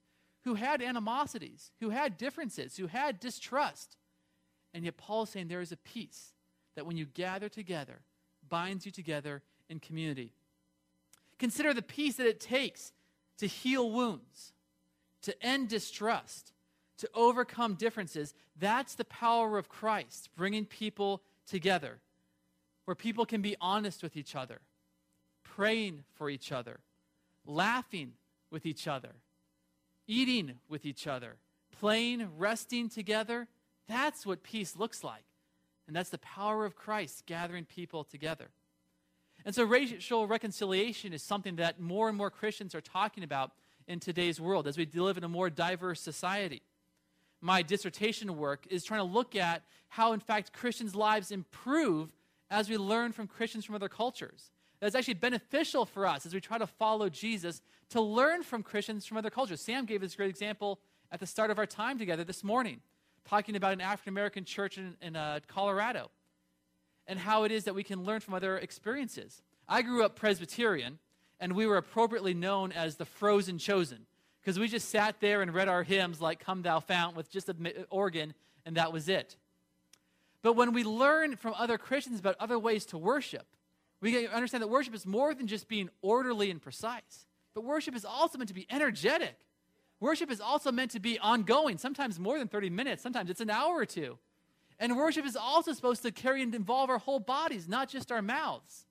who 0.45 0.55
had 0.55 0.83
animosities, 0.83 1.73
who 1.81 1.91
had 1.91 2.19
differences, 2.19 2.77
who 2.77 2.87
had 2.87 3.19
distrust. 3.19 3.97
And 4.73 4.85
yet 4.85 4.97
Paul 4.97 5.23
is 5.23 5.31
saying 5.31 5.49
there 5.49 5.61
is 5.61 5.73
a 5.73 5.77
peace 5.77 6.35
that 6.77 6.87
when 6.87 6.97
you 6.97 7.07
gather 7.07 7.49
together, 7.49 8.01
binds 8.49 8.85
you 8.85 8.93
together 8.93 9.43
in 9.69 9.81
community. 9.81 10.33
Consider 11.39 11.73
the 11.73 11.83
peace 11.83 12.17
that 12.17 12.27
it 12.27 12.41
takes 12.41 12.93
to 13.39 13.47
heal 13.47 13.91
wounds, 13.91 14.53
to 15.23 15.43
end 15.43 15.69
distrust, 15.69 16.53
to 16.99 17.09
overcome 17.15 17.75
differences. 17.75 18.35
That's 18.59 18.95
the 18.95 19.05
power 19.05 19.57
of 19.59 19.69
Christ, 19.69 20.29
bringing 20.37 20.67
people 20.67 21.23
together, 21.47 21.99
where 22.85 22.95
people 22.95 23.25
can 23.25 23.41
be 23.41 23.57
honest 23.61 24.03
with 24.03 24.17
each 24.17 24.37
other, 24.37 24.61
praying 25.43 26.05
for 26.15 26.29
each 26.29 26.53
other, 26.53 26.81
laughing 27.47 28.13
with 28.51 28.67
each 28.67 28.87
other, 28.87 29.11
eating 30.07 30.55
with 30.69 30.85
each 30.85 31.07
other, 31.07 31.37
playing, 31.79 32.29
resting 32.37 32.89
together. 32.89 33.49
That's 33.89 34.25
what 34.25 34.43
peace 34.43 34.77
looks 34.77 35.05
like. 35.05 35.25
And 35.87 35.95
that's 35.95 36.11
the 36.11 36.19
power 36.19 36.65
of 36.65 36.77
Christ 36.77 37.27
gathering 37.27 37.65
people 37.65 38.05
together. 38.05 38.49
And 39.45 39.55
so 39.55 39.65
racial 39.65 40.27
reconciliation 40.27 41.13
is 41.13 41.23
something 41.23 41.57
that 41.57 41.81
more 41.81 42.09
and 42.09 42.17
more 42.17 42.31
Christians 42.31 42.75
are 42.75 42.81
talking 42.81 43.25
about 43.25 43.53
in 43.87 44.01
today's 44.01 44.41
world 44.41 44.67
as 44.67 44.79
we 44.79 44.87
live 44.87 45.19
in 45.19 45.25
a 45.25 45.29
more 45.29 45.51
diverse 45.51 46.01
society. 46.01 46.63
My 47.43 47.61
dissertation 47.61 48.39
work 48.39 48.67
is 48.71 48.85
trying 48.85 49.01
to 49.01 49.13
look 49.13 49.37
at 49.37 49.63
how, 49.89 50.13
in 50.15 50.21
fact, 50.21 50.55
Christians' 50.55 50.95
lives 50.95 51.31
improve 51.31 52.11
as 52.51 52.71
we 52.71 52.79
learn 52.79 53.13
from 53.13 53.27
Christians 53.27 53.67
from 53.67 53.75
other 53.75 53.89
cultures. 53.89 54.51
That's 54.85 54.95
actually 54.95 55.15
beneficial 55.15 55.87
for 55.87 56.07
us 56.07 56.27
as 56.27 56.35
we 56.35 56.43
try 56.43 56.59
to 56.59 56.67
follow 56.67 57.09
Jesus 57.09 57.63
to 57.89 58.03
learn 58.03 58.43
from 58.43 58.63
Christians 58.63 59.07
from 59.07 59.17
other 59.17 59.31
cultures. 59.31 59.63
Sam 59.63 59.87
gave 59.87 60.03
us 60.03 60.13
a 60.13 60.17
great 60.19 60.29
example 60.29 60.79
at 61.11 61.21
the 61.21 61.27
start 61.27 61.51
of 61.51 61.59
our 61.59 61.65
time 61.65 61.99
together 61.99 62.23
this 62.23 62.45
morning, 62.45 62.83
talking 63.25 63.57
about 63.57 63.73
an 63.73 63.81
African 63.81 64.13
American 64.13 64.45
church 64.45 64.77
in, 64.77 64.95
in 65.01 65.17
uh, 65.17 65.41
Colorado. 65.49 66.11
and 67.07 67.19
how 67.19 67.45
it 67.45 67.53
is 67.53 67.65
that 67.65 67.75
we 67.75 67.83
can 67.83 68.05
learn 68.05 68.21
from 68.21 68.35
other 68.35 68.59
experiences. 68.59 69.43
I 69.69 69.83
grew 69.83 70.05
up 70.05 70.17
Presbyterian, 70.17 70.99
and 71.41 71.55
we 71.55 71.67
were 71.67 71.77
appropriately 71.77 72.35
known 72.35 72.73
as 72.73 72.97
the 72.97 73.05
frozen 73.05 73.59
chosen 73.59 74.07
because 74.41 74.59
we 74.59 74.69
just 74.69 74.91
sat 74.91 75.21
there 75.21 75.43
and 75.43 75.55
read 75.55 75.69
our 75.69 75.83
hymns 75.83 76.21
like 76.21 76.39
Come 76.41 76.63
Thou 76.63 76.81
Fount 76.81 77.17
with 77.17 77.31
just 77.31 77.49
an 77.49 77.69
organ, 77.91 78.35
and 78.67 78.77
that 78.77 78.93
was 78.93 79.09
it. 79.09 79.37
But 80.43 80.55
when 80.55 80.73
we 80.75 80.85
learn 80.85 81.37
from 81.37 81.55
other 81.57 81.79
Christians 81.79 82.21
about 82.21 82.37
other 82.39 82.59
ways 82.59 82.85
to 82.87 82.99
worship, 82.99 83.47
we 84.05 84.29
understand 84.29 84.63
that 84.63 84.69
worship 84.69 84.95
is 84.95 85.07
more 85.07 85.35
than 85.35 85.47
just 85.47 85.67
being 85.67 85.89
orderly 86.03 86.51
and 86.51 86.61
precise, 86.61 87.27
but 87.55 87.65
worship 87.65 87.97
is 87.97 88.05
also 88.05 88.37
meant 88.37 88.49
to 88.49 88.55
be 88.55 88.67
energetic. 88.69 89.39
Worship 89.99 90.31
is 90.31 90.43
also 90.43 90.71
meant 90.71 90.91
to 90.91 91.01
be 91.01 91.19
ongoing, 91.19 91.79
sometimes 91.79 92.21
more 92.21 92.39
than 92.39 92.47
30 92.47 92.69
minutes, 92.69 93.03
sometimes 93.03 93.31
it's 93.31 93.41
an 93.41 93.49
hour 93.49 93.77
or 93.77 93.87
two. 93.87 94.19
And 94.79 94.95
worship 94.95 95.25
is 95.25 95.37
also 95.37 95.73
supposed 95.73 96.03
to 96.03 96.13
carry 96.13 96.43
and 96.43 96.55
involve 96.55 96.91
our 96.91 96.99
whole 96.99 97.19
bodies, 97.19 97.67
not 97.67 97.89
just 97.89 98.13
our 98.13 98.21
mouths. 98.21 98.85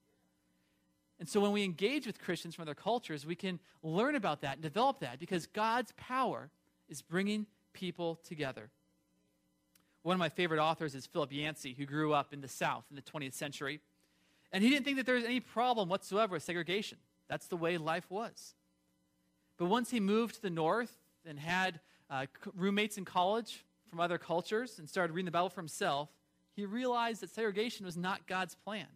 And 1.20 1.28
so 1.28 1.40
when 1.40 1.52
we 1.52 1.62
engage 1.62 2.08
with 2.08 2.20
Christians 2.20 2.56
from 2.56 2.62
other 2.62 2.74
cultures, 2.74 3.24
we 3.24 3.36
can 3.36 3.60
learn 3.84 4.16
about 4.16 4.40
that 4.40 4.54
and 4.54 4.62
develop 4.62 4.98
that 4.98 5.20
because 5.20 5.46
God's 5.46 5.92
power 5.96 6.50
is 6.88 7.02
bringing 7.02 7.46
people 7.72 8.18
together. 8.24 8.68
One 10.02 10.14
of 10.14 10.18
my 10.18 10.28
favorite 10.28 10.60
authors 10.60 10.96
is 10.96 11.06
Philip 11.06 11.32
Yancey, 11.32 11.72
who 11.72 11.86
grew 11.86 12.12
up 12.12 12.32
in 12.32 12.40
the 12.40 12.48
South 12.48 12.84
in 12.90 12.96
the 12.96 13.02
20th 13.02 13.34
century. 13.34 13.80
And 14.54 14.62
he 14.62 14.70
didn't 14.70 14.84
think 14.84 14.98
that 14.98 15.06
there 15.06 15.16
was 15.16 15.24
any 15.24 15.40
problem 15.40 15.88
whatsoever 15.88 16.34
with 16.34 16.44
segregation. 16.44 16.98
That's 17.28 17.48
the 17.48 17.56
way 17.56 17.76
life 17.76 18.08
was. 18.08 18.54
But 19.58 19.66
once 19.66 19.90
he 19.90 19.98
moved 19.98 20.36
to 20.36 20.42
the 20.42 20.48
North 20.48 20.96
and 21.26 21.40
had 21.40 21.80
uh, 22.08 22.26
roommates 22.54 22.96
in 22.96 23.04
college 23.04 23.64
from 23.90 23.98
other 23.98 24.16
cultures 24.16 24.78
and 24.78 24.88
started 24.88 25.12
reading 25.12 25.24
the 25.24 25.32
Bible 25.32 25.48
for 25.48 25.60
himself, 25.60 26.08
he 26.54 26.66
realized 26.66 27.20
that 27.20 27.30
segregation 27.30 27.84
was 27.84 27.96
not 27.96 28.28
God's 28.28 28.54
plan. 28.54 28.86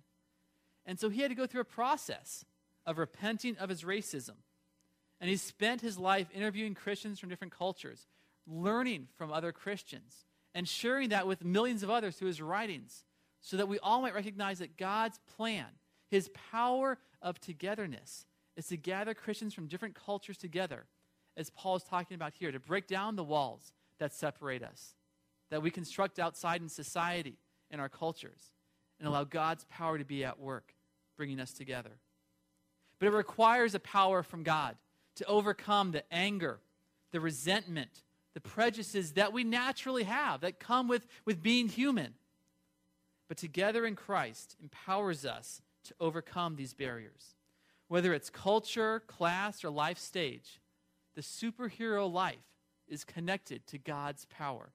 And 0.86 0.96
so 0.96 1.08
he 1.08 1.22
had 1.22 1.30
to 1.32 1.34
go 1.34 1.46
through 1.48 1.62
a 1.62 1.64
process 1.64 2.44
of 2.86 2.96
repenting 2.96 3.56
of 3.56 3.68
his 3.68 3.82
racism. 3.82 4.36
And 5.20 5.28
he 5.28 5.36
spent 5.36 5.80
his 5.80 5.98
life 5.98 6.28
interviewing 6.32 6.76
Christians 6.76 7.18
from 7.18 7.30
different 7.30 7.52
cultures, 7.52 8.06
learning 8.46 9.08
from 9.16 9.32
other 9.32 9.50
Christians, 9.50 10.24
and 10.54 10.68
sharing 10.68 11.08
that 11.08 11.26
with 11.26 11.44
millions 11.44 11.82
of 11.82 11.90
others 11.90 12.14
through 12.14 12.28
his 12.28 12.40
writings, 12.40 13.02
so 13.40 13.56
that 13.56 13.68
we 13.68 13.78
all 13.78 14.02
might 14.02 14.14
recognize 14.14 14.58
that 14.58 14.76
God's 14.76 15.20
plan, 15.36 15.66
his 16.10 16.30
power 16.50 16.98
of 17.22 17.40
togetherness, 17.40 18.26
is 18.56 18.66
to 18.66 18.76
gather 18.76 19.14
Christians 19.14 19.54
from 19.54 19.68
different 19.68 19.94
cultures 19.94 20.36
together, 20.36 20.86
as 21.36 21.50
Paul 21.50 21.76
is 21.76 21.84
talking 21.84 22.14
about 22.14 22.34
here, 22.34 22.50
to 22.50 22.58
break 22.58 22.86
down 22.86 23.16
the 23.16 23.24
walls 23.24 23.72
that 23.98 24.12
separate 24.12 24.62
us, 24.62 24.94
that 25.50 25.62
we 25.62 25.70
construct 25.70 26.18
outside 26.18 26.60
in 26.60 26.68
society, 26.68 27.38
in 27.70 27.80
our 27.80 27.88
cultures, 27.88 28.52
and 28.98 29.08
allow 29.08 29.24
God's 29.24 29.64
power 29.70 29.98
to 29.98 30.04
be 30.04 30.24
at 30.24 30.40
work 30.40 30.74
bringing 31.16 31.40
us 31.40 31.52
together. 31.52 31.98
But 32.98 33.06
it 33.06 33.12
requires 33.12 33.74
a 33.74 33.80
power 33.80 34.22
from 34.22 34.42
God 34.42 34.76
to 35.16 35.26
overcome 35.26 35.92
the 35.92 36.04
anger, 36.12 36.60
the 37.12 37.20
resentment, 37.20 38.02
the 38.34 38.40
prejudices 38.40 39.12
that 39.12 39.32
we 39.32 39.44
naturally 39.44 40.04
have 40.04 40.40
that 40.40 40.60
come 40.60 40.88
with, 40.88 41.06
with 41.24 41.42
being 41.42 41.68
human. 41.68 42.14
But 43.28 43.36
together 43.36 43.84
in 43.84 43.94
Christ 43.94 44.56
empowers 44.62 45.24
us 45.24 45.60
to 45.84 45.94
overcome 46.00 46.56
these 46.56 46.72
barriers. 46.72 47.34
Whether 47.88 48.12
it's 48.12 48.30
culture, 48.30 49.00
class, 49.00 49.64
or 49.64 49.70
life 49.70 49.98
stage, 49.98 50.60
the 51.14 51.22
superhero 51.22 52.10
life 52.10 52.36
is 52.88 53.04
connected 53.04 53.66
to 53.68 53.78
God's 53.78 54.24
power. 54.26 54.70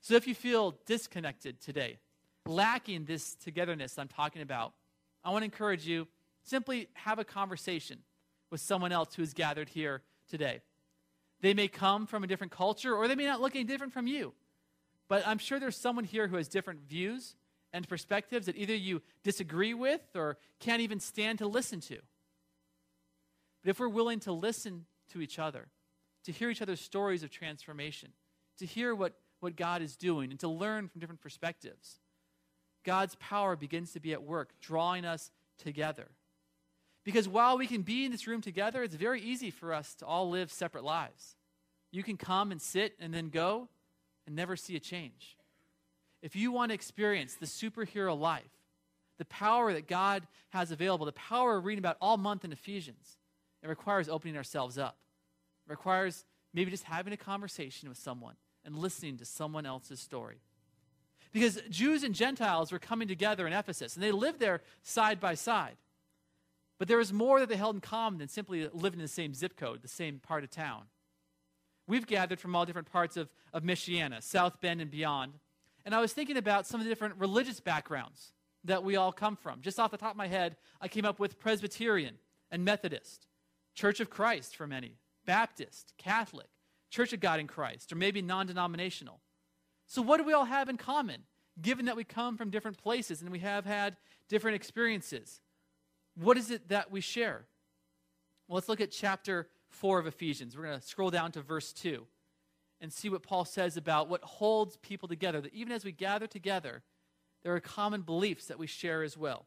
So 0.00 0.14
if 0.14 0.26
you 0.26 0.34
feel 0.34 0.76
disconnected 0.86 1.60
today, 1.60 1.98
lacking 2.46 3.04
this 3.04 3.34
togetherness 3.34 3.98
I'm 3.98 4.08
talking 4.08 4.42
about, 4.42 4.72
I 5.24 5.30
want 5.30 5.42
to 5.42 5.46
encourage 5.46 5.86
you 5.86 6.06
simply 6.42 6.88
have 6.92 7.18
a 7.18 7.24
conversation 7.24 8.00
with 8.50 8.60
someone 8.60 8.92
else 8.92 9.14
who 9.14 9.22
is 9.22 9.32
gathered 9.32 9.70
here 9.70 10.02
today. 10.28 10.60
They 11.40 11.54
may 11.54 11.68
come 11.68 12.06
from 12.06 12.22
a 12.22 12.26
different 12.26 12.52
culture 12.52 12.94
or 12.94 13.08
they 13.08 13.14
may 13.14 13.26
not 13.26 13.40
look 13.40 13.54
any 13.54 13.64
different 13.64 13.92
from 13.92 14.06
you. 14.06 14.32
But 15.08 15.26
I'm 15.26 15.38
sure 15.38 15.58
there's 15.58 15.76
someone 15.76 16.04
here 16.04 16.28
who 16.28 16.36
has 16.36 16.48
different 16.48 16.80
views 16.88 17.36
and 17.74 17.88
perspectives 17.88 18.46
that 18.46 18.56
either 18.56 18.74
you 18.74 19.02
disagree 19.24 19.74
with 19.74 20.00
or 20.14 20.38
can't 20.60 20.80
even 20.80 21.00
stand 21.00 21.40
to 21.40 21.46
listen 21.46 21.80
to. 21.80 21.98
But 23.62 23.70
if 23.70 23.80
we're 23.80 23.88
willing 23.88 24.20
to 24.20 24.32
listen 24.32 24.86
to 25.12 25.20
each 25.20 25.40
other, 25.40 25.66
to 26.24 26.32
hear 26.32 26.50
each 26.50 26.62
other's 26.62 26.80
stories 26.80 27.24
of 27.24 27.30
transformation, 27.30 28.12
to 28.58 28.64
hear 28.64 28.94
what, 28.94 29.14
what 29.40 29.56
God 29.56 29.82
is 29.82 29.96
doing, 29.96 30.30
and 30.30 30.38
to 30.40 30.48
learn 30.48 30.88
from 30.88 31.00
different 31.00 31.20
perspectives, 31.20 31.98
God's 32.84 33.16
power 33.16 33.56
begins 33.56 33.92
to 33.92 34.00
be 34.00 34.12
at 34.12 34.22
work, 34.22 34.52
drawing 34.60 35.04
us 35.04 35.32
together. 35.58 36.06
Because 37.04 37.28
while 37.28 37.58
we 37.58 37.66
can 37.66 37.82
be 37.82 38.04
in 38.04 38.12
this 38.12 38.28
room 38.28 38.40
together, 38.40 38.84
it's 38.84 38.94
very 38.94 39.20
easy 39.20 39.50
for 39.50 39.74
us 39.74 39.96
to 39.96 40.06
all 40.06 40.30
live 40.30 40.52
separate 40.52 40.84
lives. 40.84 41.34
You 41.90 42.04
can 42.04 42.16
come 42.16 42.52
and 42.52 42.62
sit 42.62 42.94
and 43.00 43.12
then 43.12 43.30
go 43.30 43.68
and 44.26 44.36
never 44.36 44.54
see 44.54 44.76
a 44.76 44.80
change. 44.80 45.36
If 46.24 46.34
you 46.34 46.52
want 46.52 46.70
to 46.70 46.74
experience 46.74 47.34
the 47.34 47.44
superhero 47.44 48.18
life, 48.18 48.50
the 49.18 49.26
power 49.26 49.74
that 49.74 49.86
God 49.86 50.26
has 50.48 50.70
available, 50.70 51.04
the 51.04 51.12
power 51.12 51.58
of 51.58 51.66
reading 51.66 51.80
about 51.80 51.98
all 52.00 52.16
month 52.16 52.46
in 52.46 52.50
Ephesians, 52.50 53.18
it 53.62 53.68
requires 53.68 54.08
opening 54.08 54.34
ourselves 54.34 54.78
up. 54.78 54.96
It 55.68 55.70
requires 55.70 56.24
maybe 56.54 56.70
just 56.70 56.84
having 56.84 57.12
a 57.12 57.18
conversation 57.18 57.90
with 57.90 57.98
someone 57.98 58.36
and 58.64 58.78
listening 58.78 59.18
to 59.18 59.26
someone 59.26 59.66
else's 59.66 60.00
story. 60.00 60.38
Because 61.30 61.60
Jews 61.68 62.02
and 62.02 62.14
Gentiles 62.14 62.72
were 62.72 62.78
coming 62.78 63.06
together 63.06 63.46
in 63.46 63.52
Ephesus, 63.52 63.94
and 63.94 64.02
they 64.02 64.10
lived 64.10 64.40
there 64.40 64.62
side 64.82 65.20
by 65.20 65.34
side. 65.34 65.76
But 66.78 66.88
there 66.88 66.96
was 66.96 67.12
more 67.12 67.38
that 67.40 67.50
they 67.50 67.56
held 67.56 67.74
in 67.74 67.82
common 67.82 68.18
than 68.18 68.28
simply 68.28 68.66
living 68.72 68.98
in 68.98 69.04
the 69.04 69.08
same 69.08 69.34
zip 69.34 69.58
code, 69.58 69.82
the 69.82 69.88
same 69.88 70.20
part 70.20 70.42
of 70.42 70.48
town. 70.48 70.84
We've 71.86 72.06
gathered 72.06 72.40
from 72.40 72.56
all 72.56 72.64
different 72.64 72.90
parts 72.90 73.18
of, 73.18 73.28
of 73.52 73.62
Michiana, 73.62 74.22
South 74.22 74.58
Bend, 74.62 74.80
and 74.80 74.90
beyond. 74.90 75.34
And 75.84 75.94
I 75.94 76.00
was 76.00 76.12
thinking 76.12 76.36
about 76.36 76.66
some 76.66 76.80
of 76.80 76.84
the 76.86 76.90
different 76.90 77.16
religious 77.18 77.60
backgrounds 77.60 78.32
that 78.64 78.82
we 78.82 78.96
all 78.96 79.12
come 79.12 79.36
from. 79.36 79.60
Just 79.60 79.78
off 79.78 79.90
the 79.90 79.96
top 79.96 80.12
of 80.12 80.16
my 80.16 80.26
head, 80.26 80.56
I 80.80 80.88
came 80.88 81.04
up 81.04 81.18
with 81.18 81.38
Presbyterian 81.38 82.16
and 82.50 82.64
Methodist, 82.64 83.26
Church 83.74 84.00
of 84.00 84.08
Christ 84.08 84.56
for 84.56 84.66
many, 84.66 84.96
Baptist, 85.26 85.92
Catholic, 85.98 86.48
Church 86.90 87.12
of 87.12 87.20
God 87.20 87.40
in 87.40 87.46
Christ, 87.46 87.92
or 87.92 87.96
maybe 87.96 88.22
non 88.22 88.46
denominational. 88.46 89.20
So, 89.86 90.00
what 90.00 90.18
do 90.18 90.24
we 90.24 90.32
all 90.32 90.46
have 90.46 90.68
in 90.68 90.76
common, 90.76 91.22
given 91.60 91.86
that 91.86 91.96
we 91.96 92.04
come 92.04 92.36
from 92.36 92.50
different 92.50 92.78
places 92.78 93.20
and 93.20 93.30
we 93.30 93.40
have 93.40 93.66
had 93.66 93.96
different 94.28 94.54
experiences? 94.56 95.40
What 96.14 96.38
is 96.38 96.50
it 96.50 96.68
that 96.68 96.90
we 96.90 97.00
share? 97.00 97.44
Well, 98.48 98.54
let's 98.54 98.68
look 98.68 98.80
at 98.80 98.90
chapter 98.90 99.48
4 99.68 99.98
of 99.98 100.06
Ephesians. 100.06 100.56
We're 100.56 100.64
going 100.64 100.80
to 100.80 100.86
scroll 100.86 101.10
down 101.10 101.32
to 101.32 101.42
verse 101.42 101.72
2 101.72 102.06
and 102.80 102.92
see 102.92 103.08
what 103.08 103.22
Paul 103.22 103.44
says 103.44 103.76
about 103.76 104.08
what 104.08 104.22
holds 104.22 104.76
people 104.76 105.08
together. 105.08 105.40
That 105.40 105.54
even 105.54 105.72
as 105.72 105.84
we 105.84 105.92
gather 105.92 106.26
together, 106.26 106.82
there 107.42 107.54
are 107.54 107.60
common 107.60 108.02
beliefs 108.02 108.46
that 108.46 108.58
we 108.58 108.66
share 108.66 109.02
as 109.02 109.16
well. 109.16 109.46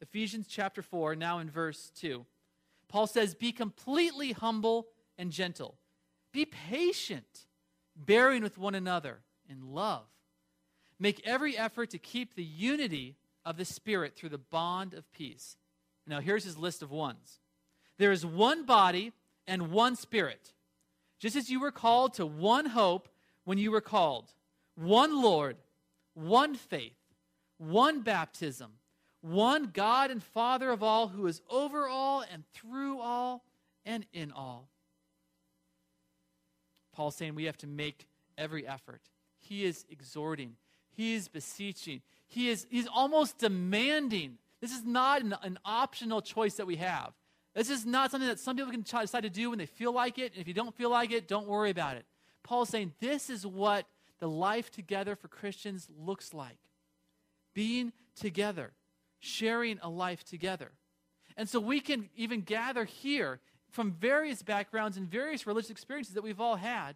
Ephesians 0.00 0.46
chapter 0.48 0.82
4, 0.82 1.16
now 1.16 1.38
in 1.38 1.50
verse 1.50 1.90
2. 1.96 2.24
Paul 2.88 3.06
says, 3.06 3.34
Be 3.34 3.52
completely 3.52 4.32
humble 4.32 4.88
and 5.16 5.30
gentle. 5.30 5.78
Be 6.32 6.44
patient, 6.44 7.46
bearing 7.96 8.42
with 8.42 8.58
one 8.58 8.74
another 8.74 9.20
in 9.48 9.72
love. 9.72 10.06
Make 10.98 11.26
every 11.26 11.56
effort 11.56 11.90
to 11.90 11.98
keep 11.98 12.34
the 12.34 12.44
unity 12.44 13.16
of 13.44 13.56
the 13.56 13.64
Spirit 13.64 14.16
through 14.16 14.30
the 14.30 14.38
bond 14.38 14.94
of 14.94 15.10
peace. 15.12 15.56
Now, 16.06 16.20
here's 16.20 16.44
his 16.44 16.56
list 16.58 16.82
of 16.82 16.90
ones 16.90 17.40
there 17.98 18.12
is 18.12 18.24
one 18.24 18.64
body 18.64 19.12
and 19.46 19.70
one 19.70 19.96
Spirit, 19.96 20.52
just 21.18 21.36
as 21.36 21.50
you 21.50 21.60
were 21.60 21.72
called 21.72 22.14
to 22.14 22.26
one 22.26 22.66
hope 22.66 23.08
when 23.44 23.58
you 23.58 23.70
were 23.70 23.80
called, 23.80 24.32
one 24.74 25.20
Lord, 25.22 25.56
one 26.14 26.54
faith, 26.54 26.96
one 27.58 28.02
baptism, 28.02 28.72
one 29.20 29.70
God 29.72 30.10
and 30.10 30.22
Father 30.22 30.70
of 30.70 30.82
all, 30.82 31.08
who 31.08 31.26
is 31.26 31.42
over 31.50 31.88
all 31.88 32.24
and 32.32 32.44
through 32.54 33.00
all 33.00 33.44
and 33.84 34.06
in 34.12 34.30
all. 34.30 34.68
Paul's 36.92 37.16
saying 37.16 37.34
we 37.34 37.44
have 37.44 37.58
to 37.58 37.66
make 37.66 38.06
every 38.36 38.66
effort. 38.66 39.02
He 39.38 39.64
is 39.64 39.84
exhorting, 39.90 40.56
he 40.90 41.14
is 41.14 41.28
beseeching, 41.28 42.02
he 42.26 42.48
is 42.48 42.66
he's 42.70 42.86
almost 42.86 43.38
demanding. 43.38 44.38
This 44.60 44.72
is 44.72 44.84
not 44.84 45.22
an, 45.22 45.36
an 45.42 45.58
optional 45.64 46.20
choice 46.20 46.54
that 46.54 46.66
we 46.66 46.76
have. 46.76 47.12
This 47.58 47.70
is 47.70 47.84
not 47.84 48.12
something 48.12 48.28
that 48.28 48.38
some 48.38 48.54
people 48.54 48.70
can 48.70 48.82
decide 48.82 49.22
to 49.22 49.30
do 49.30 49.50
when 49.50 49.58
they 49.58 49.66
feel 49.66 49.92
like 49.92 50.16
it. 50.16 50.32
And 50.32 50.40
if 50.40 50.46
you 50.46 50.54
don't 50.54 50.72
feel 50.76 50.90
like 50.90 51.10
it, 51.10 51.26
don't 51.26 51.48
worry 51.48 51.70
about 51.70 51.96
it. 51.96 52.06
Paul's 52.44 52.68
saying 52.68 52.92
this 53.00 53.28
is 53.28 53.44
what 53.44 53.84
the 54.20 54.28
life 54.28 54.70
together 54.70 55.16
for 55.16 55.26
Christians 55.26 55.88
looks 55.98 56.32
like 56.32 56.58
being 57.54 57.92
together, 58.14 58.70
sharing 59.18 59.80
a 59.82 59.88
life 59.88 60.22
together. 60.22 60.70
And 61.36 61.48
so 61.48 61.58
we 61.58 61.80
can 61.80 62.08
even 62.14 62.42
gather 62.42 62.84
here 62.84 63.40
from 63.70 63.90
various 63.90 64.40
backgrounds 64.40 64.96
and 64.96 65.10
various 65.10 65.44
religious 65.44 65.70
experiences 65.70 66.14
that 66.14 66.22
we've 66.22 66.40
all 66.40 66.56
had, 66.56 66.94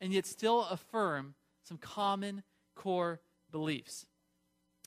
and 0.00 0.12
yet 0.12 0.24
still 0.24 0.66
affirm 0.66 1.34
some 1.64 1.78
common 1.78 2.44
core 2.76 3.18
beliefs. 3.50 4.06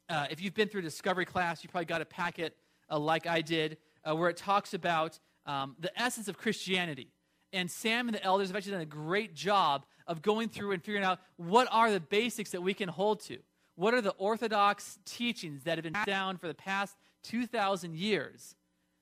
uh, 0.07 0.27
if 0.31 0.41
you've 0.41 0.53
been 0.53 0.69
through 0.69 0.81
discovery 0.81 1.25
class, 1.25 1.61
you 1.61 1.69
probably 1.69 1.85
got 1.85 2.01
a 2.01 2.05
packet 2.05 2.55
uh, 2.89 2.97
like 2.97 3.27
I 3.27 3.41
did, 3.41 3.77
uh, 4.07 4.15
where 4.15 4.29
it 4.29 4.37
talks 4.37 4.73
about 4.73 5.19
um, 5.45 5.75
the 5.79 5.91
essence 5.99 6.27
of 6.27 6.37
Christianity. 6.37 7.11
And 7.51 7.69
Sam 7.69 8.07
and 8.07 8.15
the 8.15 8.23
elders 8.23 8.49
have 8.49 8.55
actually 8.55 8.73
done 8.73 8.81
a 8.81 8.85
great 8.85 9.33
job 9.33 9.85
of 10.05 10.21
going 10.21 10.49
through 10.49 10.71
and 10.71 10.83
figuring 10.83 11.03
out 11.03 11.19
what 11.37 11.67
are 11.71 11.91
the 11.91 11.99
basics 11.99 12.51
that 12.51 12.61
we 12.61 12.73
can 12.73 12.89
hold 12.89 13.21
to. 13.21 13.39
What 13.75 13.93
are 13.93 14.01
the 14.01 14.11
orthodox 14.11 14.99
teachings 15.05 15.63
that 15.63 15.77
have 15.77 15.83
been 15.83 15.95
down 16.05 16.37
for 16.37 16.47
the 16.47 16.53
past 16.53 16.97
2,000 17.23 17.95
years 17.95 18.55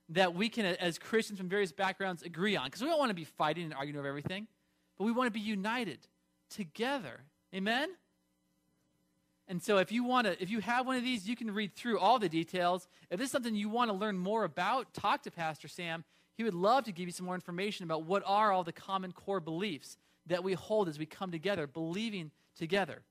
that 0.10 0.36
we 0.36 0.50
can, 0.50 0.66
as 0.66 0.98
Christians 0.98 1.40
from 1.40 1.50
various 1.50 1.72
backgrounds, 1.72 2.22
agree 2.24 2.56
on? 2.56 2.66
Because 2.66 2.82
we 2.82 2.88
don't 2.88 3.00
want 3.00 3.10
to 3.10 3.16
be 3.16 3.24
fighting 3.24 3.66
and 3.66 3.74
arguing 3.74 3.98
over 3.98 4.08
everything, 4.08 4.48
but 4.98 5.06
we 5.06 5.12
want 5.12 5.28
to 5.28 5.32
be 5.32 5.40
united 5.40 6.00
together. 6.50 7.22
Amen? 7.56 7.90
And 9.48 9.64
so 9.64 9.78
if 9.78 9.92
you 9.92 10.04
want 10.04 10.28
to 10.28 10.42
if 10.42 10.50
you 10.50 10.60
have 10.60 10.86
one 10.86 10.98
of 10.98 11.04
these, 11.04 11.28
you 11.28 11.36
can 11.36 11.54
read 11.54 11.74
through 11.74 12.00
all 12.00 12.20
the 12.20 12.30
details. 12.30 12.88
If 13.10 13.20
this 13.20 13.28
is 13.28 13.32
something 13.32 13.56
you 13.56 13.70
want 13.70 13.90
to 13.90 13.96
learn 13.96 14.18
more 14.18 14.44
about, 14.44 14.94
talk 14.94 15.24
to 15.24 15.32
Pastor 15.32 15.68
Sam. 15.68 16.04
He 16.36 16.44
would 16.44 16.54
love 16.54 16.84
to 16.84 16.92
give 16.92 17.08
you 17.08 17.12
some 17.12 17.26
more 17.26 17.36
information 17.36 17.84
about 17.84 18.04
what 18.04 18.24
are 18.26 18.52
all 18.52 18.64
the 18.64 18.74
common 18.74 19.12
core 19.12 19.40
beliefs 19.40 19.98
that 20.28 20.44
we 20.44 20.54
hold 20.54 20.88
as 20.88 21.00
we 21.00 21.06
come 21.06 21.32
together, 21.32 21.66
believing 21.66 22.32
together. 22.56 23.02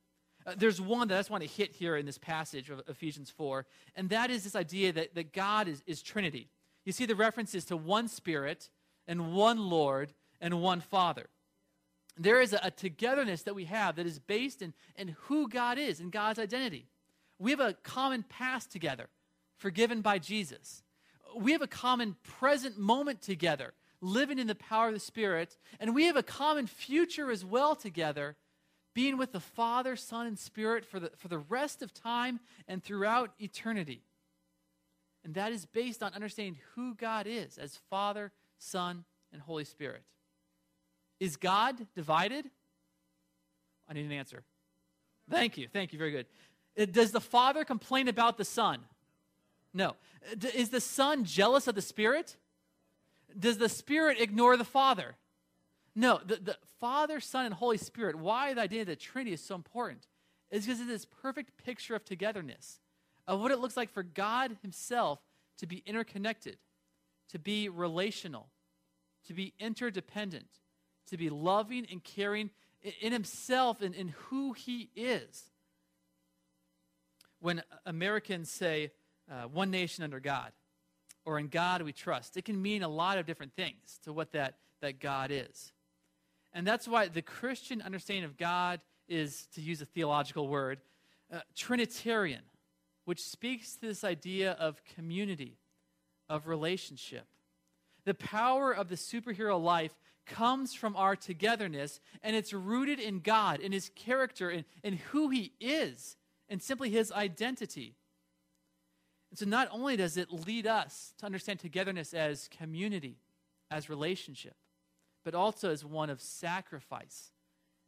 Uh, 0.46 0.54
there's 0.56 0.80
one 0.80 1.08
that 1.08 1.16
I 1.16 1.18
just 1.18 1.30
want 1.30 1.42
to 1.42 1.48
hit 1.48 1.72
here 1.72 1.96
in 1.96 2.06
this 2.06 2.18
passage 2.18 2.70
of 2.70 2.82
Ephesians 2.86 3.30
4, 3.30 3.66
and 3.96 4.10
that 4.10 4.30
is 4.30 4.44
this 4.44 4.54
idea 4.54 4.92
that, 4.92 5.14
that 5.16 5.32
God 5.32 5.66
is, 5.66 5.82
is 5.86 6.02
Trinity. 6.02 6.48
You 6.84 6.92
see 6.92 7.04
the 7.04 7.16
references 7.16 7.64
to 7.64 7.76
one 7.76 8.06
Spirit 8.06 8.70
and 9.08 9.32
one 9.32 9.58
Lord 9.58 10.12
and 10.40 10.60
one 10.60 10.80
Father 10.80 11.26
there 12.16 12.40
is 12.40 12.52
a, 12.52 12.60
a, 12.62 12.70
togetherness 12.70 13.42
that 13.42 13.54
we 13.54 13.66
have 13.66 13.96
that 13.96 14.06
is 14.06 14.18
based 14.18 14.62
in, 14.62 14.72
in 14.96 15.16
who 15.22 15.48
God 15.48 15.78
is 15.78 16.00
and 16.00 16.10
God's 16.10 16.38
identity. 16.38 16.86
We 17.38 17.50
have 17.50 17.60
a 17.60 17.74
common 17.74 18.22
past 18.22 18.70
together, 18.70 19.08
forgiven 19.58 20.00
by 20.00 20.18
Jesus. 20.18 20.82
We 21.36 21.52
have 21.52 21.62
a 21.62 21.66
common 21.66 22.16
present 22.22 22.78
moment 22.78 23.20
together, 23.20 23.74
living 24.00 24.38
in 24.38 24.46
the 24.46 24.54
power 24.54 24.88
of 24.88 24.94
the 24.94 25.00
Spirit. 25.00 25.58
And 25.78 25.94
we 25.94 26.04
have 26.04 26.16
a 26.16 26.22
common 26.22 26.66
future 26.66 27.30
as 27.30 27.44
well 27.44 27.76
together, 27.76 28.36
being 28.94 29.18
with 29.18 29.32
the 29.32 29.40
Father, 29.40 29.96
Son, 29.96 30.26
and 30.26 30.38
Spirit 30.38 30.86
for 30.86 30.98
the, 30.98 31.10
for 31.18 31.28
the 31.28 31.38
rest 31.38 31.82
of 31.82 31.92
time 31.92 32.40
and 32.66 32.82
throughout 32.82 33.32
eternity. 33.38 34.02
And 35.22 35.34
that 35.34 35.52
is 35.52 35.66
based 35.66 36.02
on 36.02 36.14
understanding 36.14 36.58
who 36.74 36.94
God 36.94 37.26
is 37.26 37.58
as 37.58 37.78
Father, 37.90 38.32
Son, 38.58 39.04
and 39.32 39.42
Holy 39.42 39.64
Spirit. 39.64 40.04
Is 41.18 41.36
God 41.36 41.86
divided? 41.94 42.46
I 43.88 43.94
need 43.94 44.06
an 44.06 44.12
answer. 44.12 44.42
Thank 45.30 45.56
you. 45.56 45.68
Thank 45.72 45.92
you. 45.92 45.98
Very 45.98 46.10
good. 46.10 46.26
Uh, 46.78 46.86
does 46.86 47.10
the 47.10 47.20
Father 47.20 47.64
complain 47.64 48.08
about 48.08 48.36
the 48.36 48.44
Son? 48.44 48.80
No. 49.72 49.96
Uh, 50.30 50.48
is 50.54 50.70
the 50.70 50.80
Son 50.80 51.24
jealous 51.24 51.66
of 51.66 51.74
the 51.74 51.82
Spirit? 51.82 52.36
Does 53.38 53.58
the 53.58 53.68
Spirit 53.68 54.20
ignore 54.20 54.56
the 54.56 54.64
Father? 54.64 55.16
No. 55.94 56.20
The, 56.24 56.36
the 56.36 56.56
Father, 56.80 57.20
Son, 57.20 57.46
and 57.46 57.54
Holy 57.54 57.78
Spirit, 57.78 58.16
why 58.16 58.54
the 58.54 58.60
idea 58.60 58.82
of 58.82 58.88
the 58.88 58.96
Trinity 58.96 59.32
is 59.32 59.42
so 59.42 59.54
important 59.54 60.06
is 60.50 60.66
because 60.66 60.80
it 60.80 60.84
is 60.84 60.88
this 60.88 61.06
perfect 61.22 61.56
picture 61.64 61.96
of 61.96 62.04
togetherness, 62.04 62.80
of 63.26 63.40
what 63.40 63.50
it 63.50 63.58
looks 63.58 63.76
like 63.76 63.92
for 63.92 64.02
God 64.02 64.56
Himself 64.62 65.20
to 65.58 65.66
be 65.66 65.82
interconnected, 65.86 66.58
to 67.30 67.38
be 67.38 67.68
relational, 67.68 68.48
to 69.26 69.34
be 69.34 69.54
interdependent 69.58 70.46
to 71.06 71.16
be 71.16 71.30
loving 71.30 71.86
and 71.90 72.02
caring 72.02 72.50
in 73.00 73.12
himself 73.12 73.80
and 73.82 73.94
in 73.94 74.08
who 74.08 74.52
he 74.52 74.90
is. 74.94 75.50
When 77.40 77.62
Americans 77.84 78.50
say, 78.50 78.92
uh, 79.30 79.44
one 79.44 79.70
nation 79.70 80.04
under 80.04 80.20
God, 80.20 80.52
or 81.24 81.38
in 81.38 81.48
God 81.48 81.82
we 81.82 81.92
trust, 81.92 82.36
it 82.36 82.44
can 82.44 82.60
mean 82.60 82.82
a 82.82 82.88
lot 82.88 83.18
of 83.18 83.26
different 83.26 83.54
things 83.54 83.98
to 84.04 84.12
what 84.12 84.32
that, 84.32 84.54
that 84.80 85.00
God 85.00 85.30
is. 85.30 85.72
And 86.52 86.66
that's 86.66 86.88
why 86.88 87.08
the 87.08 87.22
Christian 87.22 87.82
understanding 87.82 88.24
of 88.24 88.36
God 88.36 88.80
is, 89.08 89.46
to 89.54 89.60
use 89.60 89.82
a 89.82 89.86
theological 89.86 90.48
word, 90.48 90.80
uh, 91.32 91.40
Trinitarian, 91.54 92.42
which 93.04 93.20
speaks 93.20 93.74
to 93.76 93.86
this 93.86 94.04
idea 94.04 94.52
of 94.52 94.82
community, 94.84 95.58
of 96.28 96.46
relationship. 96.46 97.26
The 98.04 98.14
power 98.14 98.72
of 98.72 98.88
the 98.88 98.94
superhero 98.94 99.60
life 99.60 99.94
comes 100.26 100.74
from 100.74 100.96
our 100.96 101.16
togetherness, 101.16 102.00
and 102.22 102.36
it's 102.36 102.52
rooted 102.52 103.00
in 103.00 103.20
God, 103.20 103.60
in 103.60 103.72
His 103.72 103.90
character, 103.94 104.50
in, 104.50 104.64
in 104.82 104.98
who 105.10 105.30
He 105.30 105.52
is, 105.60 106.16
and 106.48 106.62
simply 106.62 106.90
His 106.90 107.12
identity. 107.12 107.94
And 109.30 109.38
so, 109.38 109.46
not 109.46 109.68
only 109.72 109.96
does 109.96 110.16
it 110.16 110.32
lead 110.32 110.66
us 110.66 111.14
to 111.18 111.26
understand 111.26 111.60
togetherness 111.60 112.14
as 112.14 112.48
community, 112.48 113.18
as 113.70 113.88
relationship, 113.88 114.56
but 115.24 115.34
also 115.34 115.70
as 115.70 115.84
one 115.84 116.10
of 116.10 116.20
sacrifice 116.20 117.32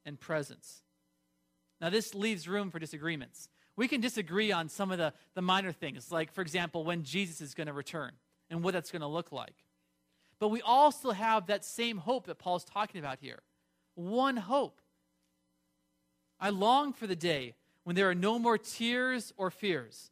and 0.05 0.19
presence. 0.19 0.83
Now, 1.81 1.91
this 1.91 2.15
leaves 2.15 2.49
room 2.49 2.71
for 2.71 2.79
disagreements. 2.79 3.49
We 3.77 3.87
can 3.87 4.01
disagree 4.01 4.51
on 4.51 4.69
some 4.69 4.91
of 4.91 4.99
the, 4.99 5.13
the 5.35 5.43
minor 5.43 5.71
things, 5.71 6.11
like, 6.11 6.33
for 6.33 6.43
example, 6.43 6.83
when 6.83 7.05
Jesus 7.05 7.41
is 7.41 7.55
going 7.55 7.69
to 7.69 7.73
return 7.73 8.11
and 8.51 8.65
what 8.65 8.75
that's 8.75 8.91
going 8.91 9.03
to 9.03 9.07
look 9.07 9.31
like. 9.31 9.55
But 10.41 10.49
we 10.49 10.63
all 10.63 10.93
still 10.93 11.13
have 11.13 11.47
that 11.47 11.65
same 11.65 11.99
hope 11.99 12.27
that 12.27 12.39
Paul's 12.39 12.65
talking 12.65 13.01
about 13.01 13.19
here. 13.21 13.41
One 13.95 14.37
hope. 14.37 14.81
I 16.41 16.51
long 16.51 16.93
for 16.93 17.07
the 17.07 17.17
day 17.17 17.55
when 17.83 17.97
there 17.97 18.09
are 18.09 18.15
no 18.15 18.39
more 18.39 18.59
tears 18.59 19.33
or 19.37 19.51
fears, 19.51 20.11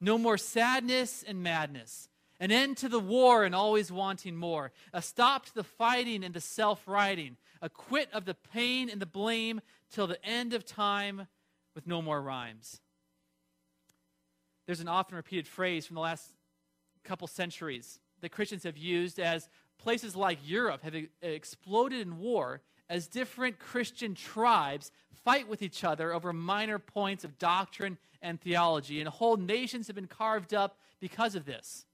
no 0.00 0.18
more 0.18 0.38
sadness 0.38 1.24
and 1.26 1.42
madness, 1.42 2.08
an 2.38 2.52
end 2.52 2.76
to 2.78 2.88
the 2.88 3.00
war 3.00 3.44
and 3.44 3.54
always 3.54 3.90
wanting 3.90 4.36
more, 4.36 4.70
a 4.92 5.02
stop 5.02 5.46
to 5.46 5.54
the 5.54 5.64
fighting 5.64 6.22
and 6.22 6.34
the 6.34 6.40
self 6.40 6.86
righting, 6.86 7.36
a 7.60 7.68
quit 7.68 8.08
of 8.12 8.24
the 8.24 8.34
pain 8.34 8.88
and 8.88 9.00
the 9.00 9.06
blame 9.06 9.60
till 9.90 10.06
the 10.06 10.24
end 10.24 10.54
of 10.54 10.64
time 10.64 11.26
with 11.74 11.86
no 11.86 12.00
more 12.00 12.20
rhymes. 12.22 12.80
There's 14.66 14.80
an 14.80 14.88
often 14.88 15.16
repeated 15.16 15.46
phrase 15.46 15.86
from 15.86 15.94
the 15.94 16.00
last 16.00 16.32
couple 17.02 17.26
centuries 17.26 17.98
that 18.20 18.32
Christians 18.32 18.62
have 18.62 18.78
used 18.78 19.18
as 19.20 19.48
places 19.78 20.16
like 20.16 20.38
Europe 20.44 20.82
have 20.82 20.94
exploded 21.22 22.00
in 22.00 22.18
war 22.18 22.62
as 22.88 23.06
different 23.06 23.58
Christian 23.58 24.14
tribes 24.14 24.90
fight 25.24 25.48
with 25.48 25.62
each 25.62 25.84
other 25.84 26.12
over 26.12 26.32
minor 26.32 26.78
points 26.78 27.24
of 27.24 27.38
doctrine 27.38 27.98
and 28.20 28.40
theology. 28.40 29.00
And 29.00 29.08
whole 29.08 29.36
nations 29.36 29.86
have 29.86 29.96
been 29.96 30.06
carved 30.06 30.54
up 30.54 30.78
because 31.00 31.34
of 31.34 31.44
this. 31.44 31.86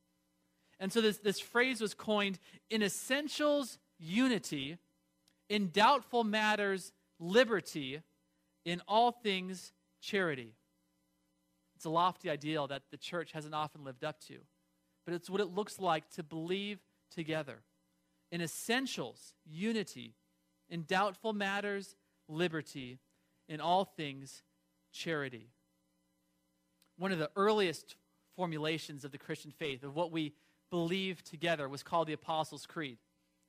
And 0.79 0.93
so 0.93 1.01
this, 1.01 1.19
this 1.19 1.41
phrase 1.41 1.81
was 1.81 1.95
coined 1.95 2.39
in 2.71 2.83
essentials, 2.83 3.79
unity, 3.99 4.79
in 5.49 5.71
doubtful 5.71 6.25
matters, 6.25 6.93
liberty, 7.19 8.01
in 8.65 8.81
all 8.89 9.13
things, 9.13 9.73
charity. 10.01 10.55
It's 11.77 11.85
a 11.85 11.91
lofty 11.91 12.31
ideal 12.31 12.67
that 12.69 12.83
the 12.91 12.97
church 12.97 13.33
hasn't 13.33 13.55
often 13.55 13.85
lived 13.85 14.05
up 14.05 14.21
to, 14.29 14.39
but 15.05 15.15
it's 15.15 15.29
what 15.29 15.41
it 15.41 15.55
looks 15.55 15.79
like 15.79 16.09
to 16.11 16.23
believe 16.23 16.79
together 17.11 17.63
in 18.31 18.41
essentials, 18.41 19.35
unity, 19.45 20.15
in 20.69 20.85
doubtful 20.87 21.33
matters, 21.33 21.97
liberty, 22.29 22.99
in 23.49 23.61
all 23.61 23.85
things, 23.85 24.43
charity. 24.93 25.49
One 26.97 27.13
of 27.13 27.19
the 27.19 27.31
earliest 27.35 27.97
formulations 28.37 29.05
of 29.05 29.13
the 29.13 29.19
Christian 29.19 29.51
faith, 29.51 29.83
of 29.83 29.95
what 29.95 30.13
we 30.13 30.33
believe 30.71 31.23
together, 31.25 31.69
was 31.69 31.83
called 31.83 32.07
the 32.07 32.13
Apostles' 32.13 32.67
Creed. 32.67 32.99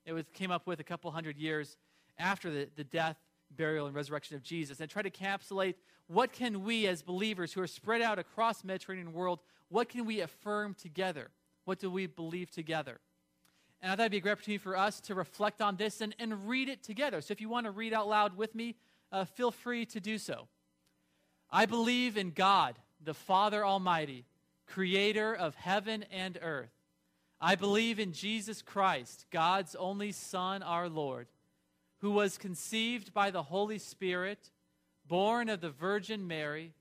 It 0.05 0.13
was, 0.13 0.25
came 0.33 0.51
up 0.51 0.65
with 0.65 0.79
a 0.79 0.83
couple 0.83 1.11
hundred 1.11 1.37
years 1.37 1.77
after 2.17 2.49
the, 2.49 2.69
the 2.75 2.83
death, 2.83 3.17
burial, 3.51 3.85
and 3.85 3.95
resurrection 3.95 4.35
of 4.35 4.43
Jesus, 4.43 4.79
and 4.79 4.89
tried 4.89 5.03
to 5.03 5.11
encapsulate 5.11 5.75
what 6.07 6.33
can 6.33 6.63
we 6.63 6.87
as 6.87 7.01
believers 7.01 7.53
who 7.53 7.61
are 7.61 7.67
spread 7.67 8.01
out 8.01 8.19
across 8.19 8.61
the 8.61 8.67
Mediterranean 8.67 9.13
world, 9.13 9.39
what 9.69 9.87
can 9.87 10.05
we 10.05 10.19
affirm 10.19 10.73
together? 10.73 11.29
What 11.65 11.79
do 11.79 11.89
we 11.89 12.07
believe 12.07 12.51
together? 12.51 12.99
And 13.81 13.91
I 13.91 13.95
thought 13.95 14.03
it'd 14.03 14.11
be 14.11 14.17
a 14.17 14.21
great 14.21 14.33
opportunity 14.33 14.59
for 14.59 14.77
us 14.77 14.99
to 15.01 15.15
reflect 15.15 15.61
on 15.61 15.75
this 15.75 16.01
and, 16.01 16.15
and 16.19 16.47
read 16.47 16.69
it 16.69 16.83
together. 16.83 17.19
So 17.21 17.31
if 17.31 17.41
you 17.41 17.49
want 17.49 17.65
to 17.65 17.71
read 17.71 17.93
out 17.93 18.07
loud 18.07 18.37
with 18.37 18.53
me, 18.53 18.75
uh, 19.11 19.25
feel 19.25 19.49
free 19.49 19.85
to 19.87 19.99
do 19.99 20.17
so. 20.17 20.47
I 21.49 21.65
believe 21.65 22.15
in 22.15 22.31
God, 22.31 22.77
the 23.03 23.15
Father 23.15 23.65
Almighty, 23.65 24.25
creator 24.67 25.33
of 25.33 25.55
heaven 25.55 26.05
and 26.11 26.37
earth. 26.41 26.69
I 27.41 27.55
believe 27.55 27.99
in 27.99 28.13
Jesus 28.13 28.61
Christ, 28.61 29.25
God's 29.31 29.75
only 29.75 30.11
Son, 30.11 30.61
our 30.61 30.87
Lord, 30.87 31.27
who 32.01 32.11
was 32.11 32.37
conceived 32.37 33.13
by 33.13 33.31
the 33.31 33.43
Holy 33.43 33.79
Spirit, 33.79 34.51
born 35.07 35.49
of 35.49 35.59
the 35.59 35.71
Virgin 35.71 36.27
Mary, 36.27 36.73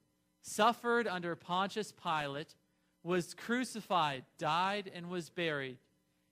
suffered 0.42 1.08
under 1.08 1.34
Pontius 1.34 1.92
Pilate, 1.92 2.54
was 3.02 3.32
crucified, 3.32 4.24
died, 4.38 4.90
and 4.94 5.08
was 5.08 5.30
buried 5.30 5.78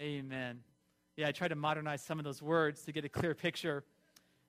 Amen. 0.00 0.60
Yeah, 1.16 1.28
I 1.28 1.32
try 1.32 1.48
to 1.48 1.54
modernize 1.54 2.02
some 2.02 2.18
of 2.18 2.24
those 2.24 2.42
words 2.42 2.82
to 2.82 2.92
get 2.92 3.04
a 3.04 3.08
clear 3.08 3.34
picture 3.34 3.84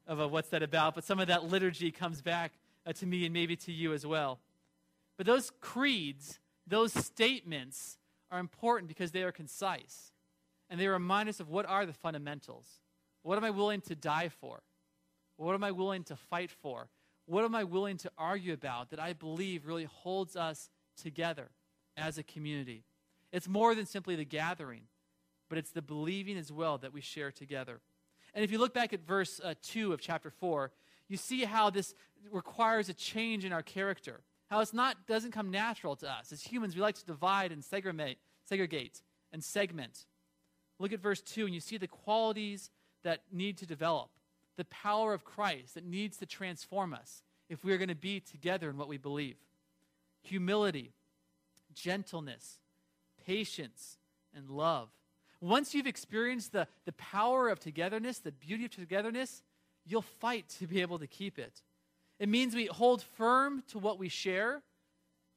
of 0.08 0.19
uh, 0.19 0.27
what's 0.27 0.49
that 0.49 0.63
about, 0.63 0.95
but 0.95 1.03
some 1.03 1.19
of 1.19 1.27
that 1.27 1.45
liturgy 1.45 1.91
comes 1.91 2.21
back 2.21 2.53
uh, 2.86 2.93
to 2.93 3.06
me 3.06 3.25
and 3.25 3.34
maybe 3.34 3.56
to 3.56 3.71
you 3.71 3.93
as 3.93 4.06
well. 4.06 4.39
But 5.17 5.25
those 5.25 5.51
creeds, 5.62 6.39
those 6.65 6.93
statements 6.93 7.97
are 8.32 8.39
important 8.39 8.88
because 8.88 9.12
they 9.12 9.23
are 9.23 9.32
concise 9.32 10.12
and 10.69 10.79
they 10.79 10.88
remind 10.88 11.29
us 11.29 11.39
of 11.39 11.49
what 11.49 11.65
are 11.67 11.86
the 11.86 11.93
fundamentals. 11.93 12.65
What 13.21 13.38
am 13.38 13.43
I 13.43 13.51
willing 13.51 13.82
to 13.82 13.95
die 13.95 14.29
for? 14.29 14.63
What 15.38 15.53
am 15.53 15.63
I 15.63 15.71
willing 15.71 16.03
to 16.06 16.15
fight 16.15 16.51
for? 16.51 16.89
What 17.25 17.45
am 17.45 17.56
I 17.56 17.63
willing 17.63 17.97
to 17.97 18.12
argue 18.17 18.53
about 18.53 18.89
that 18.89 18.99
I 18.99 19.13
believe 19.13 19.65
really 19.65 19.86
holds 19.86 20.36
us 20.36 20.69
together 21.01 21.49
as 21.95 22.17
a 22.17 22.23
community? 22.23 22.84
It's 23.32 23.47
more 23.47 23.75
than 23.75 23.86
simply 23.86 24.15
the 24.15 24.25
gathering, 24.25 24.84
but 25.53 25.59
it's 25.59 25.69
the 25.69 25.83
believing 25.83 26.35
as 26.35 26.51
well 26.51 26.79
that 26.79 26.91
we 26.91 26.99
share 26.99 27.31
together. 27.31 27.79
And 28.33 28.43
if 28.43 28.51
you 28.51 28.57
look 28.57 28.73
back 28.73 28.91
at 28.91 29.05
verse 29.05 29.39
uh, 29.43 29.53
2 29.61 29.93
of 29.93 30.01
chapter 30.01 30.31
4, 30.31 30.71
you 31.07 31.15
see 31.15 31.43
how 31.43 31.69
this 31.69 31.93
requires 32.31 32.89
a 32.89 32.93
change 32.95 33.45
in 33.45 33.53
our 33.53 33.61
character. 33.61 34.21
How 34.49 34.61
it's 34.61 34.73
not 34.73 35.05
doesn't 35.05 35.29
come 35.29 35.51
natural 35.51 35.95
to 35.97 36.09
us. 36.09 36.31
As 36.31 36.41
humans, 36.41 36.73
we 36.73 36.81
like 36.81 36.95
to 36.95 37.05
divide 37.05 37.51
and 37.51 37.63
segregate, 37.63 38.17
segregate 38.45 39.03
and 39.31 39.43
segment. 39.43 40.07
Look 40.79 40.91
at 40.91 40.99
verse 40.99 41.21
2 41.21 41.45
and 41.45 41.53
you 41.53 41.59
see 41.59 41.77
the 41.77 41.85
qualities 41.85 42.71
that 43.03 43.21
need 43.31 43.59
to 43.59 43.67
develop, 43.67 44.09
the 44.57 44.65
power 44.65 45.13
of 45.13 45.23
Christ 45.23 45.75
that 45.75 45.85
needs 45.85 46.17
to 46.17 46.25
transform 46.25 46.95
us 46.95 47.21
if 47.47 47.63
we 47.63 47.73
are 47.73 47.77
going 47.77 47.89
to 47.89 47.95
be 47.95 48.19
together 48.19 48.71
in 48.71 48.77
what 48.77 48.87
we 48.87 48.97
believe. 48.97 49.35
Humility, 50.23 50.93
gentleness, 51.75 52.57
patience, 53.23 53.99
and 54.35 54.49
love. 54.49 54.89
Once 55.43 55.75
you've 55.75 55.86
experienced 55.86 56.53
the, 56.53 56.65
the 56.86 56.93
power 56.93 57.49
of 57.49 57.60
togetherness, 57.60 58.19
the 58.19 58.32
beauty 58.32 58.63
of 58.63 58.71
togetherness, 58.71 59.43
you'll 59.86 60.01
fight 60.01 60.47
to 60.47 60.65
be 60.65 60.79
able 60.79 60.97
to 60.97 61.06
keep 61.06 61.38
it. 61.38 61.62
It 62.17 62.29
means 62.29 62.56
we 62.56 62.67
hold 62.67 63.01
firm 63.03 63.62
to 63.67 63.77
what 63.77 63.99
we 63.99 64.08
share 64.08 64.62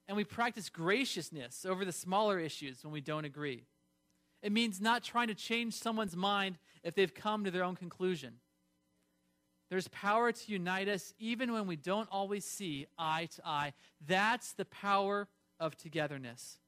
and 0.07 0.16
we 0.16 0.23
practice 0.23 0.69
graciousness 0.69 1.66
over 1.66 1.85
the 1.85 1.90
smaller 1.90 2.38
issues 2.38 2.85
when 2.85 2.92
we 2.92 3.01
don't 3.01 3.25
agree. 3.25 3.64
It 4.45 4.53
means 4.53 4.81
not 4.81 5.03
trying 5.03 5.27
to 5.27 5.35
change 5.35 5.75
someone's 5.75 6.14
mind 6.14 6.59
if 6.85 6.95
they've 6.95 7.12
come 7.12 7.45
to 7.45 7.51
their 7.51 7.64
own 7.64 7.75
conclusion. 7.75 8.35
There's 9.71 9.88
power 9.88 10.31
to 10.31 10.53
unite 10.53 10.87
us 10.87 11.14
even 11.19 11.53
when 11.53 11.66
we 11.66 11.75
don't 11.75 12.09
always 12.12 12.45
see 12.45 12.87
eye 12.97 13.29
to 13.35 13.42
eye. 13.45 13.73
That's 14.07 14.53
the 14.53 14.66
power 14.66 15.27
of 15.59 15.77
togetherness. 15.77 16.59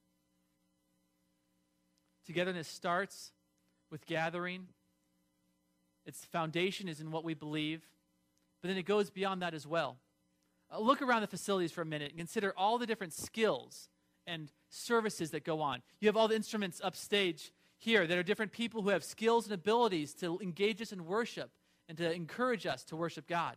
Togetherness 2.25 2.67
starts 2.67 3.31
with 3.89 4.05
gathering. 4.05 4.67
Its 6.05 6.25
foundation 6.25 6.87
is 6.87 7.01
in 7.01 7.11
what 7.11 7.23
we 7.23 7.33
believe, 7.33 7.87
but 8.61 8.67
then 8.67 8.77
it 8.77 8.85
goes 8.85 9.09
beyond 9.09 9.41
that 9.41 9.53
as 9.53 9.65
well. 9.67 9.97
Uh, 10.71 10.79
look 10.79 11.01
around 11.01 11.21
the 11.21 11.27
facilities 11.27 11.71
for 11.71 11.81
a 11.81 11.85
minute 11.85 12.09
and 12.09 12.17
consider 12.17 12.53
all 12.55 12.77
the 12.77 12.85
different 12.85 13.13
skills 13.13 13.89
and 14.27 14.51
services 14.69 15.31
that 15.31 15.43
go 15.43 15.61
on. 15.61 15.81
You 15.99 16.07
have 16.07 16.17
all 16.17 16.27
the 16.27 16.35
instruments 16.35 16.81
upstage 16.83 17.51
here 17.77 18.05
that 18.05 18.17
are 18.17 18.23
different 18.23 18.51
people 18.51 18.81
who 18.81 18.89
have 18.89 19.03
skills 19.03 19.45
and 19.45 19.53
abilities 19.53 20.13
to 20.15 20.39
engage 20.41 20.81
us 20.81 20.91
in 20.91 21.05
worship 21.05 21.49
and 21.87 21.97
to 21.97 22.11
encourage 22.11 22.65
us 22.65 22.83
to 22.85 22.95
worship 22.95 23.27
God. 23.27 23.55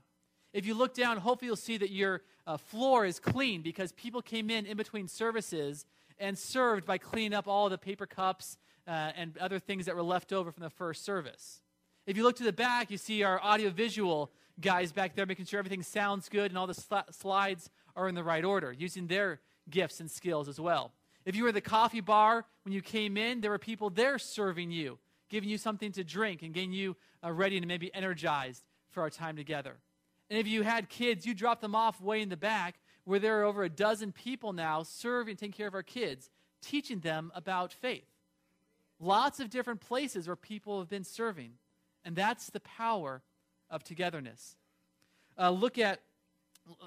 If 0.53 0.66
you 0.66 0.75
look 0.75 0.94
down, 0.94 1.18
hopefully 1.18 1.48
you'll 1.48 1.57
see 1.57 1.79
that 1.79 1.90
your 1.90 2.22
uh, 2.46 2.57
floor 2.57 3.05
is 3.05 3.18
clean 3.18 3.62
because 3.62 3.92
people 3.92 4.22
came 4.22 4.51
in 4.51 4.66
in 4.66 4.77
between 4.77 5.09
services 5.09 5.87
and 6.18 6.38
served 6.38 6.85
by 6.85 6.98
cleaning 6.98 7.35
up 7.35 7.48
all 7.48 7.68
the 7.68 7.79
paper 7.79 8.07
cups 8.07 8.59
uh, 8.87 9.12
and 9.16 9.37
other 9.38 9.59
things 9.59 9.87
that 9.87 9.94
were 9.94 10.03
left 10.03 10.33
over 10.33 10.51
from 10.51 10.62
the 10.62 10.70
first 10.70 11.05
service. 11.05 11.61
If 12.07 12.16
you 12.16 12.22
look 12.25 12.37
to 12.37 12.44
the 12.44 12.53
back, 12.53 12.90
you 12.90 12.98
see 12.98 13.22
our 13.22 13.40
audiovisual 13.42 14.31
guys 14.61 14.92
back 14.92 15.14
there 15.14 15.27
making 15.27 15.46
sure 15.46 15.59
everything 15.59 15.83
sounds 15.83 16.29
good 16.29 16.51
and 16.51 16.59
all 16.59 16.66
the 16.66 16.75
sl- 16.75 17.11
slides 17.11 17.70
are 17.94 18.09
in 18.09 18.14
the 18.14 18.25
right 18.25 18.44
order, 18.44 18.72
using 18.72 19.07
their 19.07 19.40
gifts 19.70 20.01
and 20.01 20.11
skills 20.11 20.48
as 20.48 20.59
well. 20.59 20.92
If 21.25 21.37
you 21.37 21.44
were 21.44 21.51
at 21.51 21.55
the 21.55 21.61
coffee 21.61 22.01
bar 22.01 22.44
when 22.64 22.72
you 22.72 22.83
came 22.83 23.16
in, 23.16 23.40
there 23.40 23.51
were 23.51 23.59
people 23.59 23.90
there 23.90 24.18
serving 24.18 24.72
you, 24.72 24.98
giving 25.31 25.48
you 25.48 25.59
something 25.59 25.92
to 25.92 26.03
drink 26.03 26.42
and 26.42 26.53
getting 26.53 26.72
you 26.72 26.96
uh, 27.25 27.31
ready 27.33 27.57
and 27.57 27.66
maybe 27.66 27.94
energized 27.94 28.64
for 28.90 29.03
our 29.03 29.11
time 29.11 29.37
together. 29.37 29.77
And 30.29 30.38
if 30.38 30.46
you 30.46 30.62
had 30.62 30.88
kids, 30.88 31.27
you 31.27 31.35
dropped 31.35 31.61
them 31.61 31.75
off 31.75 32.01
way 32.01 32.22
in 32.22 32.29
the 32.29 32.37
back 32.37 32.77
where 33.05 33.19
there 33.19 33.41
are 33.41 33.45
over 33.45 33.65
a 33.65 33.69
dozen 33.69 34.12
people 34.12 34.53
now 34.53 34.83
serving, 34.83 35.37
taking 35.37 35.53
care 35.53 35.67
of 35.67 35.75
our 35.75 35.83
kids, 35.83 36.31
teaching 36.61 37.01
them 37.01 37.33
about 37.35 37.73
faith. 37.73 38.07
Lots 39.01 39.41
of 39.41 39.51
different 39.51 39.81
places 39.81 40.27
where 40.27 40.37
people 40.37 40.79
have 40.79 40.88
been 40.88 41.05
serving. 41.05 41.53
And 42.05 42.15
that's 42.15 42.51
the 42.51 42.61
power 42.61 43.23
of 43.69 43.83
togetherness. 43.83 44.57
Uh, 45.38 45.51
look 45.51 45.79
at, 45.79 46.01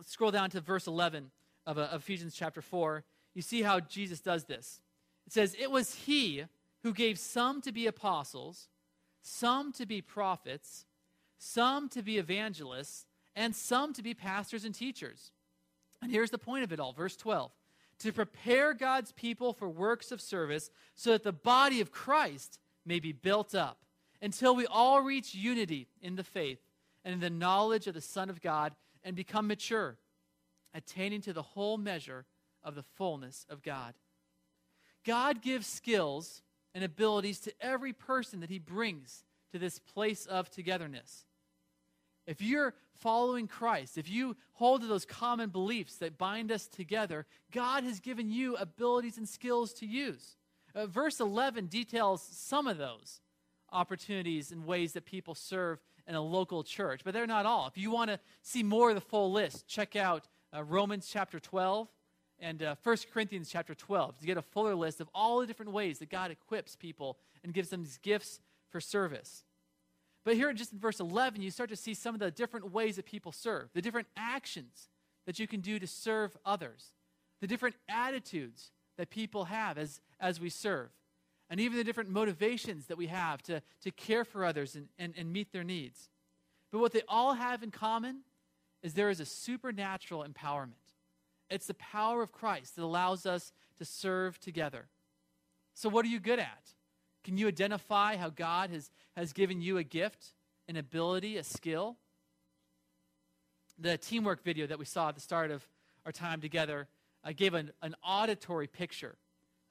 scroll 0.05 0.31
down 0.31 0.49
to 0.51 0.61
verse 0.61 0.87
11 0.87 1.31
of, 1.65 1.77
uh, 1.77 1.89
Ephesians 1.93 2.35
chapter 2.35 2.61
4. 2.61 3.03
You 3.33 3.41
see 3.41 3.61
how 3.61 3.81
Jesus 3.81 4.21
does 4.21 4.45
this. 4.45 4.79
It 5.27 5.33
says, 5.33 5.55
It 5.59 5.71
was 5.71 5.93
He 5.93 6.45
who 6.83 6.93
gave 6.93 7.19
some 7.19 7.61
to 7.61 7.71
be 7.71 7.87
apostles, 7.87 8.69
some 9.21 9.73
to 9.73 9.85
be 9.85 10.01
prophets, 10.01 10.85
some 11.37 11.89
to 11.89 12.01
be 12.01 12.17
evangelists, 12.17 13.05
and 13.35 13.53
some 13.53 13.91
to 13.93 14.01
be 14.01 14.13
pastors 14.13 14.63
and 14.63 14.73
teachers 14.73 15.31
and 16.01 16.11
here's 16.11 16.31
the 16.31 16.37
point 16.37 16.63
of 16.63 16.71
it 16.71 16.79
all 16.79 16.93
verse 16.93 17.15
12 17.15 17.51
to 17.99 18.11
prepare 18.11 18.73
God's 18.73 19.11
people 19.13 19.53
for 19.53 19.69
works 19.69 20.11
of 20.11 20.21
service 20.21 20.69
so 20.95 21.11
that 21.11 21.23
the 21.23 21.31
body 21.31 21.81
of 21.81 21.91
Christ 21.91 22.59
may 22.85 22.99
be 22.99 23.11
built 23.11 23.55
up 23.55 23.79
until 24.21 24.55
we 24.55 24.65
all 24.67 25.01
reach 25.01 25.33
unity 25.33 25.87
in 26.01 26.15
the 26.15 26.23
faith 26.23 26.59
and 27.03 27.13
in 27.13 27.19
the 27.19 27.29
knowledge 27.29 27.87
of 27.87 27.93
the 27.93 28.01
Son 28.01 28.29
of 28.29 28.41
God 28.41 28.73
and 29.03 29.15
become 29.15 29.47
mature, 29.47 29.97
attaining 30.73 31.21
to 31.21 31.33
the 31.33 31.41
whole 31.41 31.77
measure 31.77 32.25
of 32.63 32.75
the 32.75 32.83
fullness 32.83 33.45
of 33.49 33.61
God. 33.61 33.93
God 35.05 35.41
gives 35.41 35.67
skills 35.67 36.41
and 36.73 36.83
abilities 36.83 37.39
to 37.41 37.53
every 37.61 37.93
person 37.93 38.39
that 38.39 38.49
he 38.49 38.59
brings 38.59 39.23
to 39.51 39.59
this 39.59 39.79
place 39.79 40.25
of 40.25 40.49
togetherness. 40.49 41.25
If 42.27 42.41
you're 42.41 42.73
following 42.93 43.47
Christ, 43.47 43.97
if 43.97 44.09
you 44.09 44.35
hold 44.53 44.81
to 44.81 44.87
those 44.87 45.05
common 45.05 45.49
beliefs 45.49 45.97
that 45.97 46.17
bind 46.17 46.51
us 46.51 46.67
together, 46.67 47.25
God 47.51 47.83
has 47.83 47.99
given 47.99 48.29
you 48.29 48.55
abilities 48.55 49.17
and 49.17 49.27
skills 49.27 49.73
to 49.73 49.85
use. 49.85 50.35
Uh, 50.73 50.87
verse 50.87 51.19
11 51.19 51.67
details 51.67 52.21
some 52.21 52.67
of 52.67 52.77
those 52.77 53.21
opportunities 53.71 54.51
and 54.51 54.65
ways 54.65 54.93
that 54.93 55.05
people 55.05 55.35
serve 55.35 55.79
in 56.07 56.15
a 56.15 56.21
local 56.21 56.63
church, 56.63 57.01
but 57.03 57.13
they're 57.13 57.27
not 57.27 57.45
all. 57.45 57.67
If 57.67 57.77
you 57.77 57.91
want 57.91 58.09
to 58.11 58.19
see 58.41 58.63
more 58.63 58.89
of 58.89 58.95
the 58.95 59.01
full 59.01 59.31
list, 59.31 59.67
check 59.67 59.95
out 59.95 60.27
uh, 60.55 60.63
Romans 60.63 61.07
chapter 61.11 61.39
12 61.39 61.87
and 62.39 62.61
uh, 62.61 62.75
1 62.83 62.97
Corinthians 63.13 63.49
chapter 63.49 63.73
12 63.73 64.19
to 64.19 64.25
get 64.25 64.37
a 64.37 64.41
fuller 64.41 64.75
list 64.75 64.99
of 64.99 65.09
all 65.13 65.39
the 65.39 65.47
different 65.47 65.71
ways 65.71 65.99
that 65.99 66.09
God 66.09 66.31
equips 66.31 66.75
people 66.75 67.17
and 67.43 67.53
gives 67.53 67.69
them 67.69 67.83
these 67.83 67.97
gifts 67.97 68.39
for 68.69 68.81
service. 68.81 69.44
But 70.25 70.35
here, 70.35 70.51
just 70.53 70.73
in 70.73 70.79
verse 70.79 70.99
11, 70.99 71.41
you 71.41 71.51
start 71.51 71.69
to 71.69 71.75
see 71.75 71.93
some 71.93 72.15
of 72.15 72.19
the 72.19 72.31
different 72.31 72.71
ways 72.71 72.95
that 72.95 73.05
people 73.05 73.31
serve, 73.31 73.69
the 73.73 73.81
different 73.81 74.07
actions 74.17 74.89
that 75.27 75.39
you 75.39 75.47
can 75.47 75.61
do 75.61 75.77
to 75.79 75.87
serve 75.87 76.35
others, 76.43 76.91
the 77.41 77.47
different 77.47 77.75
attitudes 77.87 78.71
that 78.97 79.11
people 79.11 79.45
have 79.45 79.77
as, 79.77 80.01
as 80.19 80.39
we 80.39 80.49
serve, 80.49 80.89
and 81.49 81.59
even 81.59 81.77
the 81.77 81.83
different 81.83 82.09
motivations 82.09 82.87
that 82.87 82.97
we 82.97 83.05
have 83.07 83.43
to, 83.43 83.61
to 83.81 83.91
care 83.91 84.25
for 84.25 84.43
others 84.43 84.75
and, 84.75 84.87
and, 84.97 85.13
and 85.15 85.31
meet 85.31 85.53
their 85.53 85.63
needs. 85.63 86.09
But 86.71 86.79
what 86.79 86.91
they 86.91 87.03
all 87.07 87.35
have 87.35 87.61
in 87.61 87.69
common 87.69 88.21
is 88.81 88.95
there 88.95 89.11
is 89.11 89.19
a 89.19 89.25
supernatural 89.25 90.25
empowerment. 90.27 90.73
It's 91.51 91.67
the 91.67 91.75
power 91.75 92.23
of 92.23 92.31
Christ 92.31 92.75
that 92.75 92.83
allows 92.83 93.27
us 93.27 93.53
to 93.77 93.85
serve 93.85 94.39
together. 94.39 94.87
So, 95.75 95.89
what 95.89 96.03
are 96.05 96.09
you 96.09 96.19
good 96.19 96.39
at? 96.39 96.73
Can 97.25 97.39
you 97.39 97.47
identify 97.47 98.17
how 98.17 98.29
God 98.29 98.69
has, 98.69 98.91
has 99.17 99.33
given 99.33 99.59
you 99.59 99.79
a 99.79 99.83
gift, 99.83 100.33
an 100.69 100.77
ability, 100.77 101.37
a 101.37 101.43
skill? 101.43 101.97
The 103.79 103.97
teamwork 103.97 104.43
video 104.43 104.67
that 104.67 104.77
we 104.77 104.85
saw 104.85 105.09
at 105.09 105.15
the 105.15 105.21
start 105.21 105.49
of 105.49 105.67
our 106.05 106.11
time 106.11 106.39
together 106.39 106.87
uh, 107.23 107.31
gave 107.35 107.55
an, 107.55 107.71
an 107.81 107.95
auditory 108.07 108.67
picture 108.67 109.17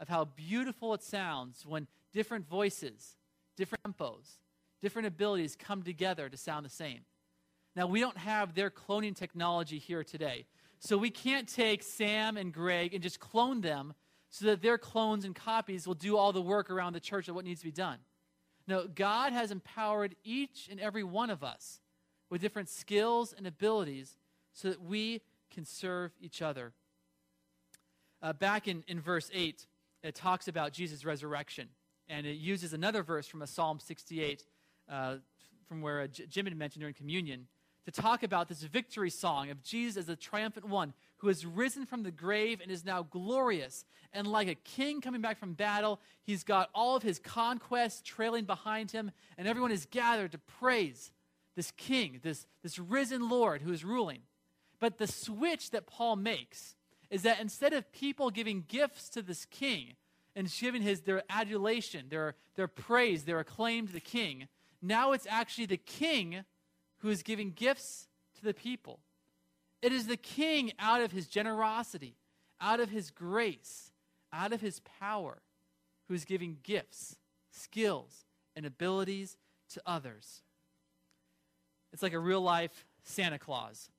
of 0.00 0.08
how 0.08 0.24
beautiful 0.24 0.94
it 0.94 1.02
sounds 1.04 1.64
when 1.64 1.86
different 2.12 2.48
voices, 2.48 3.14
different 3.56 3.84
tempos, 3.84 4.38
different 4.82 5.06
abilities 5.06 5.54
come 5.56 5.84
together 5.84 6.28
to 6.28 6.36
sound 6.36 6.66
the 6.66 6.70
same. 6.70 7.02
Now, 7.76 7.86
we 7.86 8.00
don't 8.00 8.18
have 8.18 8.56
their 8.56 8.68
cloning 8.68 9.14
technology 9.14 9.78
here 9.78 10.02
today. 10.02 10.46
So 10.80 10.98
we 10.98 11.10
can't 11.10 11.48
take 11.48 11.84
Sam 11.84 12.36
and 12.36 12.52
Greg 12.52 12.94
and 12.94 13.02
just 13.02 13.20
clone 13.20 13.60
them 13.60 13.94
so 14.34 14.46
that 14.46 14.62
their 14.62 14.76
clones 14.76 15.24
and 15.24 15.32
copies 15.32 15.86
will 15.86 15.94
do 15.94 16.16
all 16.16 16.32
the 16.32 16.42
work 16.42 16.68
around 16.68 16.92
the 16.92 16.98
church 16.98 17.28
of 17.28 17.36
what 17.36 17.44
needs 17.44 17.60
to 17.60 17.66
be 17.66 17.70
done. 17.70 17.98
No, 18.66 18.88
God 18.92 19.32
has 19.32 19.52
empowered 19.52 20.16
each 20.24 20.66
and 20.68 20.80
every 20.80 21.04
one 21.04 21.30
of 21.30 21.44
us 21.44 21.78
with 22.30 22.40
different 22.40 22.68
skills 22.68 23.32
and 23.32 23.46
abilities 23.46 24.16
so 24.52 24.70
that 24.70 24.82
we 24.82 25.20
can 25.52 25.64
serve 25.64 26.10
each 26.20 26.42
other. 26.42 26.72
Uh, 28.20 28.32
back 28.32 28.66
in, 28.66 28.82
in 28.88 29.00
verse 29.00 29.30
8, 29.32 29.68
it 30.02 30.16
talks 30.16 30.48
about 30.48 30.72
Jesus' 30.72 31.04
resurrection, 31.04 31.68
and 32.08 32.26
it 32.26 32.36
uses 32.36 32.72
another 32.72 33.04
verse 33.04 33.28
from 33.28 33.40
a 33.40 33.46
Psalm 33.46 33.78
68, 33.78 34.44
uh, 34.90 35.16
from 35.68 35.80
where 35.80 36.00
uh, 36.00 36.06
Jim 36.08 36.46
had 36.46 36.56
mentioned 36.56 36.80
during 36.80 36.94
communion, 36.94 37.46
to 37.84 37.92
talk 37.92 38.24
about 38.24 38.48
this 38.48 38.62
victory 38.62 39.10
song 39.10 39.50
of 39.50 39.62
Jesus 39.62 39.96
as 39.96 40.06
the 40.06 40.16
triumphant 40.16 40.68
one 40.68 40.92
who 41.24 41.28
has 41.28 41.46
risen 41.46 41.86
from 41.86 42.02
the 42.02 42.10
grave 42.10 42.60
and 42.60 42.70
is 42.70 42.84
now 42.84 43.02
glorious. 43.02 43.86
And 44.12 44.26
like 44.26 44.46
a 44.46 44.54
king 44.54 45.00
coming 45.00 45.22
back 45.22 45.38
from 45.38 45.54
battle, 45.54 45.98
he's 46.22 46.44
got 46.44 46.68
all 46.74 46.96
of 46.96 47.02
his 47.02 47.18
conquests 47.18 48.02
trailing 48.02 48.44
behind 48.44 48.90
him, 48.90 49.10
and 49.38 49.48
everyone 49.48 49.72
is 49.72 49.86
gathered 49.86 50.32
to 50.32 50.38
praise 50.38 51.12
this 51.56 51.70
king, 51.78 52.20
this, 52.22 52.46
this 52.62 52.78
risen 52.78 53.30
Lord 53.30 53.62
who 53.62 53.72
is 53.72 53.86
ruling. 53.86 54.18
But 54.80 54.98
the 54.98 55.06
switch 55.06 55.70
that 55.70 55.86
Paul 55.86 56.16
makes 56.16 56.74
is 57.08 57.22
that 57.22 57.40
instead 57.40 57.72
of 57.72 57.90
people 57.90 58.28
giving 58.28 58.62
gifts 58.68 59.08
to 59.10 59.22
this 59.22 59.46
king 59.46 59.94
and 60.36 60.52
giving 60.60 60.82
his, 60.82 61.00
their 61.00 61.22
adulation, 61.30 62.08
their, 62.10 62.34
their 62.54 62.68
praise, 62.68 63.24
their 63.24 63.38
acclaim 63.38 63.86
to 63.86 63.94
the 63.94 63.98
king, 63.98 64.48
now 64.82 65.12
it's 65.12 65.26
actually 65.30 65.64
the 65.64 65.78
king 65.78 66.44
who 66.98 67.08
is 67.08 67.22
giving 67.22 67.50
gifts 67.50 68.08
to 68.34 68.44
the 68.44 68.52
people. 68.52 69.00
It 69.84 69.92
is 69.92 70.06
the 70.06 70.16
king 70.16 70.72
out 70.78 71.02
of 71.02 71.12
his 71.12 71.26
generosity, 71.26 72.16
out 72.58 72.80
of 72.80 72.88
his 72.88 73.10
grace, 73.10 73.92
out 74.32 74.54
of 74.54 74.62
his 74.62 74.80
power, 74.98 75.42
who 76.08 76.14
is 76.14 76.24
giving 76.24 76.56
gifts, 76.62 77.16
skills, 77.50 78.24
and 78.56 78.64
abilities 78.64 79.36
to 79.74 79.82
others. 79.84 80.40
It's 81.92 82.02
like 82.02 82.14
a 82.14 82.18
real 82.18 82.40
life 82.40 82.86
Santa 83.02 83.38
Claus. 83.38 83.90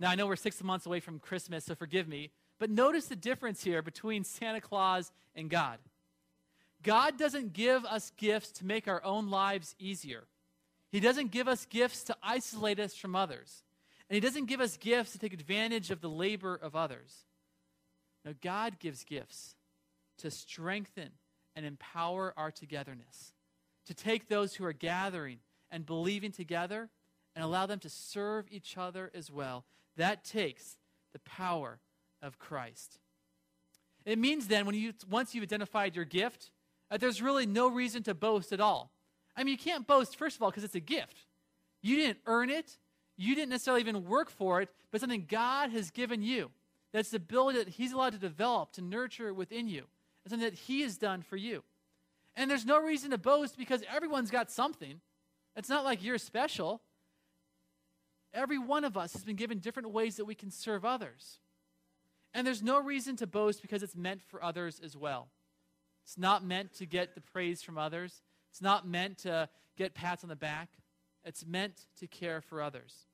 Now, 0.00 0.10
I 0.10 0.16
know 0.16 0.26
we're 0.26 0.34
six 0.34 0.60
months 0.60 0.86
away 0.86 0.98
from 0.98 1.20
Christmas, 1.20 1.66
so 1.66 1.76
forgive 1.76 2.08
me, 2.08 2.32
but 2.58 2.68
notice 2.68 3.06
the 3.06 3.14
difference 3.14 3.62
here 3.62 3.80
between 3.80 4.24
Santa 4.24 4.60
Claus 4.60 5.12
and 5.36 5.48
God. 5.48 5.78
God 6.82 7.16
doesn't 7.16 7.52
give 7.52 7.84
us 7.84 8.10
gifts 8.16 8.50
to 8.58 8.66
make 8.66 8.88
our 8.88 9.04
own 9.04 9.30
lives 9.30 9.76
easier. 9.78 10.24
He 10.90 10.98
doesn't 10.98 11.30
give 11.30 11.46
us 11.46 11.64
gifts 11.64 12.02
to 12.04 12.16
isolate 12.24 12.80
us 12.80 12.96
from 12.96 13.14
others. 13.14 13.62
And 14.08 14.14
He 14.14 14.20
doesn't 14.20 14.46
give 14.46 14.60
us 14.60 14.76
gifts 14.76 15.12
to 15.12 15.18
take 15.18 15.32
advantage 15.32 15.90
of 15.90 16.00
the 16.00 16.08
labor 16.08 16.54
of 16.54 16.74
others. 16.74 17.24
No, 18.24 18.34
God 18.42 18.78
gives 18.78 19.04
gifts 19.04 19.54
to 20.18 20.30
strengthen 20.30 21.10
and 21.54 21.66
empower 21.66 22.34
our 22.36 22.50
togetherness, 22.50 23.32
to 23.86 23.94
take 23.94 24.28
those 24.28 24.54
who 24.54 24.64
are 24.64 24.72
gathering 24.72 25.38
and 25.70 25.84
believing 25.84 26.32
together 26.32 26.88
and 27.34 27.44
allow 27.44 27.66
them 27.66 27.78
to 27.80 27.88
serve 27.88 28.46
each 28.50 28.76
other 28.76 29.10
as 29.14 29.30
well. 29.30 29.64
That 29.96 30.24
takes 30.24 30.76
the 31.12 31.18
power 31.20 31.78
of 32.22 32.38
Christ. 32.38 32.98
It 34.04 34.18
means 34.18 34.48
then, 34.48 34.66
when 34.66 34.74
you, 34.74 34.92
once 35.10 35.34
you've 35.34 35.44
identified 35.44 35.94
your 35.94 36.04
gift, 36.04 36.50
that 36.90 37.00
there's 37.00 37.20
really 37.20 37.46
no 37.46 37.68
reason 37.68 38.02
to 38.04 38.14
boast 38.14 38.52
at 38.52 38.60
all. 38.60 38.90
I 39.36 39.44
mean, 39.44 39.52
you 39.52 39.58
can't 39.58 39.86
boast, 39.86 40.16
first 40.16 40.36
of 40.36 40.42
all, 40.42 40.50
because 40.50 40.64
it's 40.64 40.74
a 40.74 40.80
gift. 40.80 41.26
You 41.82 41.96
didn't 41.96 42.18
earn 42.26 42.50
it, 42.50 42.78
you 43.18 43.34
didn't 43.34 43.50
necessarily 43.50 43.82
even 43.82 44.04
work 44.04 44.30
for 44.30 44.62
it, 44.62 44.70
but 44.90 45.00
something 45.00 45.26
God 45.28 45.70
has 45.72 45.90
given 45.90 46.22
you. 46.22 46.50
That's 46.92 47.10
the 47.10 47.16
ability 47.18 47.58
that 47.58 47.68
He's 47.68 47.92
allowed 47.92 48.12
to 48.12 48.18
develop, 48.18 48.72
to 48.72 48.82
nurture 48.82 49.34
within 49.34 49.68
you. 49.68 49.84
It's 50.24 50.30
something 50.30 50.48
that 50.48 50.54
He 50.54 50.82
has 50.82 50.96
done 50.96 51.22
for 51.22 51.36
you. 51.36 51.64
And 52.36 52.48
there's 52.48 52.64
no 52.64 52.80
reason 52.80 53.10
to 53.10 53.18
boast 53.18 53.58
because 53.58 53.82
everyone's 53.92 54.30
got 54.30 54.50
something. 54.50 55.00
It's 55.56 55.68
not 55.68 55.84
like 55.84 56.02
you're 56.02 56.18
special. 56.18 56.80
Every 58.32 58.58
one 58.58 58.84
of 58.84 58.96
us 58.96 59.12
has 59.14 59.24
been 59.24 59.36
given 59.36 59.58
different 59.58 59.90
ways 59.90 60.16
that 60.16 60.24
we 60.24 60.36
can 60.36 60.52
serve 60.52 60.84
others. 60.84 61.40
And 62.32 62.46
there's 62.46 62.62
no 62.62 62.80
reason 62.80 63.16
to 63.16 63.26
boast 63.26 63.60
because 63.60 63.82
it's 63.82 63.96
meant 63.96 64.22
for 64.22 64.42
others 64.42 64.80
as 64.82 64.96
well. 64.96 65.28
It's 66.04 66.16
not 66.16 66.44
meant 66.44 66.72
to 66.74 66.86
get 66.86 67.16
the 67.16 67.20
praise 67.20 67.62
from 67.62 67.76
others, 67.76 68.22
it's 68.50 68.62
not 68.62 68.86
meant 68.86 69.18
to 69.18 69.48
get 69.76 69.94
pats 69.94 70.22
on 70.22 70.28
the 70.28 70.36
back. 70.36 70.68
It's 71.24 71.44
meant 71.44 71.86
to 71.98 72.06
care 72.06 72.40
for 72.40 72.62
others. 72.62 73.07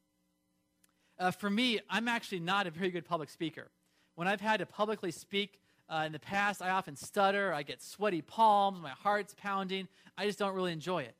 Uh, 1.18 1.30
for 1.30 1.48
me, 1.48 1.78
I'm 1.88 2.08
actually 2.08 2.40
not 2.40 2.66
a 2.66 2.70
very 2.70 2.90
good 2.90 3.04
public 3.04 3.30
speaker. 3.30 3.70
When 4.16 4.26
I've 4.26 4.40
had 4.40 4.58
to 4.58 4.66
publicly 4.66 5.10
speak 5.10 5.60
uh, 5.88 6.04
in 6.06 6.12
the 6.12 6.18
past, 6.18 6.62
I 6.62 6.70
often 6.70 6.96
stutter, 6.96 7.52
I 7.52 7.62
get 7.62 7.82
sweaty 7.82 8.22
palms, 8.22 8.80
my 8.80 8.90
heart's 8.90 9.34
pounding. 9.36 9.88
I 10.16 10.26
just 10.26 10.38
don't 10.38 10.54
really 10.54 10.72
enjoy 10.72 11.02
it. 11.02 11.14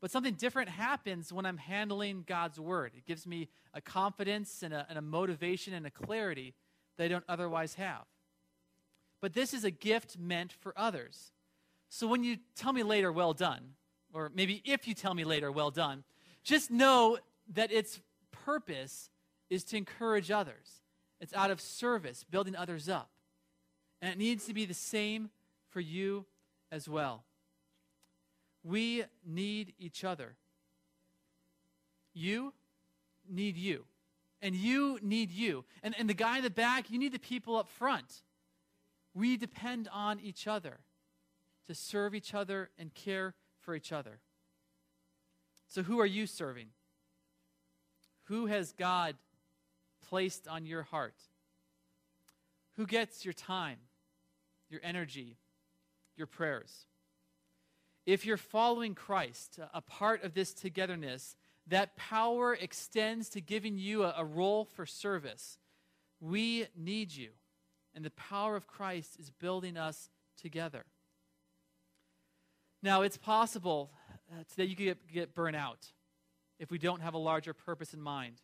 But 0.00 0.10
something 0.10 0.34
different 0.34 0.68
happens 0.68 1.32
when 1.32 1.44
I'm 1.44 1.58
handling 1.58 2.24
God's 2.26 2.58
word. 2.58 2.92
It 2.96 3.04
gives 3.06 3.26
me 3.26 3.48
a 3.74 3.80
confidence 3.80 4.62
and 4.62 4.72
a, 4.72 4.86
and 4.88 4.98
a 4.98 5.02
motivation 5.02 5.74
and 5.74 5.86
a 5.86 5.90
clarity 5.90 6.54
that 6.96 7.04
I 7.04 7.08
don't 7.08 7.24
otherwise 7.28 7.74
have. 7.74 8.04
But 9.20 9.34
this 9.34 9.52
is 9.52 9.64
a 9.64 9.70
gift 9.70 10.18
meant 10.18 10.52
for 10.52 10.72
others. 10.76 11.32
So 11.90 12.06
when 12.06 12.24
you 12.24 12.38
tell 12.56 12.72
me 12.72 12.82
later, 12.82 13.12
well 13.12 13.34
done, 13.34 13.74
or 14.12 14.30
maybe 14.34 14.62
if 14.64 14.88
you 14.88 14.94
tell 14.94 15.14
me 15.14 15.24
later, 15.24 15.52
well 15.52 15.70
done, 15.70 16.04
just 16.42 16.70
know 16.70 17.18
that 17.54 17.70
its 17.70 18.00
purpose 18.44 19.10
is 19.48 19.64
to 19.64 19.76
encourage 19.76 20.30
others. 20.30 20.82
It's 21.20 21.34
out 21.34 21.50
of 21.50 21.60
service, 21.60 22.24
building 22.24 22.56
others 22.56 22.88
up. 22.88 23.10
And 24.00 24.10
it 24.10 24.18
needs 24.18 24.46
to 24.46 24.54
be 24.54 24.64
the 24.64 24.74
same 24.74 25.30
for 25.68 25.80
you 25.80 26.24
as 26.72 26.88
well. 26.88 27.24
We 28.62 29.04
need 29.26 29.74
each 29.78 30.04
other. 30.04 30.36
You 32.14 32.52
need 33.28 33.56
you. 33.56 33.84
And 34.42 34.54
you 34.54 34.98
need 35.02 35.30
you. 35.30 35.64
And, 35.82 35.94
and 35.98 36.08
the 36.08 36.14
guy 36.14 36.38
in 36.38 36.44
the 36.44 36.50
back, 36.50 36.90
you 36.90 36.98
need 36.98 37.12
the 37.12 37.18
people 37.18 37.56
up 37.56 37.68
front. 37.68 38.22
We 39.14 39.36
depend 39.36 39.88
on 39.92 40.18
each 40.20 40.46
other 40.46 40.80
to 41.66 41.74
serve 41.74 42.14
each 42.14 42.34
other 42.34 42.70
and 42.78 42.94
care 42.94 43.34
for 43.60 43.74
each 43.74 43.92
other. 43.92 44.20
So, 45.68 45.82
who 45.82 46.00
are 46.00 46.06
you 46.06 46.26
serving? 46.26 46.68
Who 48.30 48.46
has 48.46 48.72
God 48.72 49.16
placed 50.08 50.48
on 50.48 50.64
your 50.64 50.84
heart? 50.84 51.16
Who 52.76 52.86
gets 52.86 53.24
your 53.26 53.34
time, 53.34 53.76
your 54.70 54.80
energy, 54.82 55.36
your 56.16 56.26
prayers? 56.26 56.86
if 58.06 58.26
you're 58.26 58.36
following 58.36 58.94
Christ, 58.94 59.58
a 59.72 59.80
part 59.80 60.24
of 60.24 60.34
this 60.34 60.52
togetherness, 60.52 61.36
that 61.66 61.96
power 61.96 62.54
extends 62.54 63.28
to 63.30 63.40
giving 63.40 63.78
you 63.78 64.02
a, 64.02 64.14
a, 64.16 64.24
role 64.24 64.64
for 64.64 64.86
service. 64.86 65.58
We 66.18 66.66
need 66.76 67.12
you, 67.12 67.30
and 67.94 68.04
the 68.04 68.10
power 68.10 68.56
of 68.56 68.66
Christ 68.66 69.20
is 69.20 69.30
building 69.30 69.76
us 69.76 70.08
together. 70.40 70.84
Now, 72.82 73.02
it's 73.02 73.18
possible 73.18 73.90
uh, 74.32 74.42
that 74.56 74.66
you 74.66 74.74
could 74.74 74.84
get, 74.84 75.12
get 75.12 75.34
burnt 75.34 75.56
out 75.56 75.86
if 76.60 76.70
we 76.70 76.78
don't 76.78 77.00
have 77.00 77.14
a 77.14 77.18
larger 77.18 77.52
purpose 77.52 77.94
in 77.94 78.00
mind. 78.00 78.36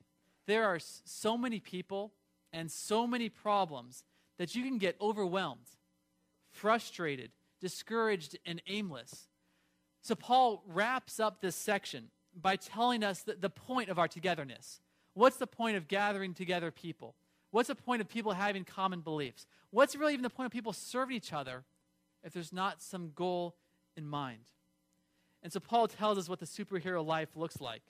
There 0.47 0.65
are 0.65 0.81
so 0.81 1.37
many 1.37 1.61
people 1.61 2.13
and 2.53 2.71
so 2.71 3.07
many 3.07 3.29
problems 3.29 4.03
that 4.39 4.57
you 4.57 4.65
can 4.65 4.79
get 4.79 4.97
overwhelmed, 5.01 5.69
frustrated, 6.51 7.31
discouraged, 7.61 8.39
and 8.45 8.61
aimless. 8.67 9.29
So, 10.03 10.15
Paul 10.15 10.63
wraps 10.67 11.21
up 11.21 11.41
this 11.41 11.57
section 11.57 12.11
by 12.35 12.57
telling 12.57 13.05
us 13.05 13.23
the, 13.23 13.35
the 13.35 13.51
point 13.51 13.91
of 13.91 13.99
our 13.99 14.09
togetherness. 14.09 14.81
What's 15.15 15.37
the 15.37 15.47
point 15.47 15.77
of 15.77 15.89
gathering 15.89 16.35
together 16.35 16.71
people? 16.71 17.15
What's 17.51 17.69
the 17.69 17.75
point 17.75 18.03
of 18.03 18.09
people 18.09 18.33
having 18.33 18.65
common 18.65 19.01
beliefs? 19.01 19.47
What's 19.71 19.97
really 19.97 20.13
even 20.13 20.23
the 20.23 20.31
point 20.31 20.47
of 20.47 20.53
people 20.53 20.73
serving 20.73 21.17
each 21.17 21.33
other 21.33 21.65
if 22.23 22.33
there's 22.33 22.53
not 22.53 22.83
some 22.83 23.13
goal 23.15 23.57
in 23.97 24.07
mind? 24.07 24.45
And 25.43 25.53
so 25.53 25.61
Paul 25.61 25.89
tells 25.89 26.19
us 26.19 26.29
what 26.29 26.39
the 26.39 26.47
superhero 26.47 27.05
life 27.05 27.31
looks 27.35 27.61
like. 27.61 27.83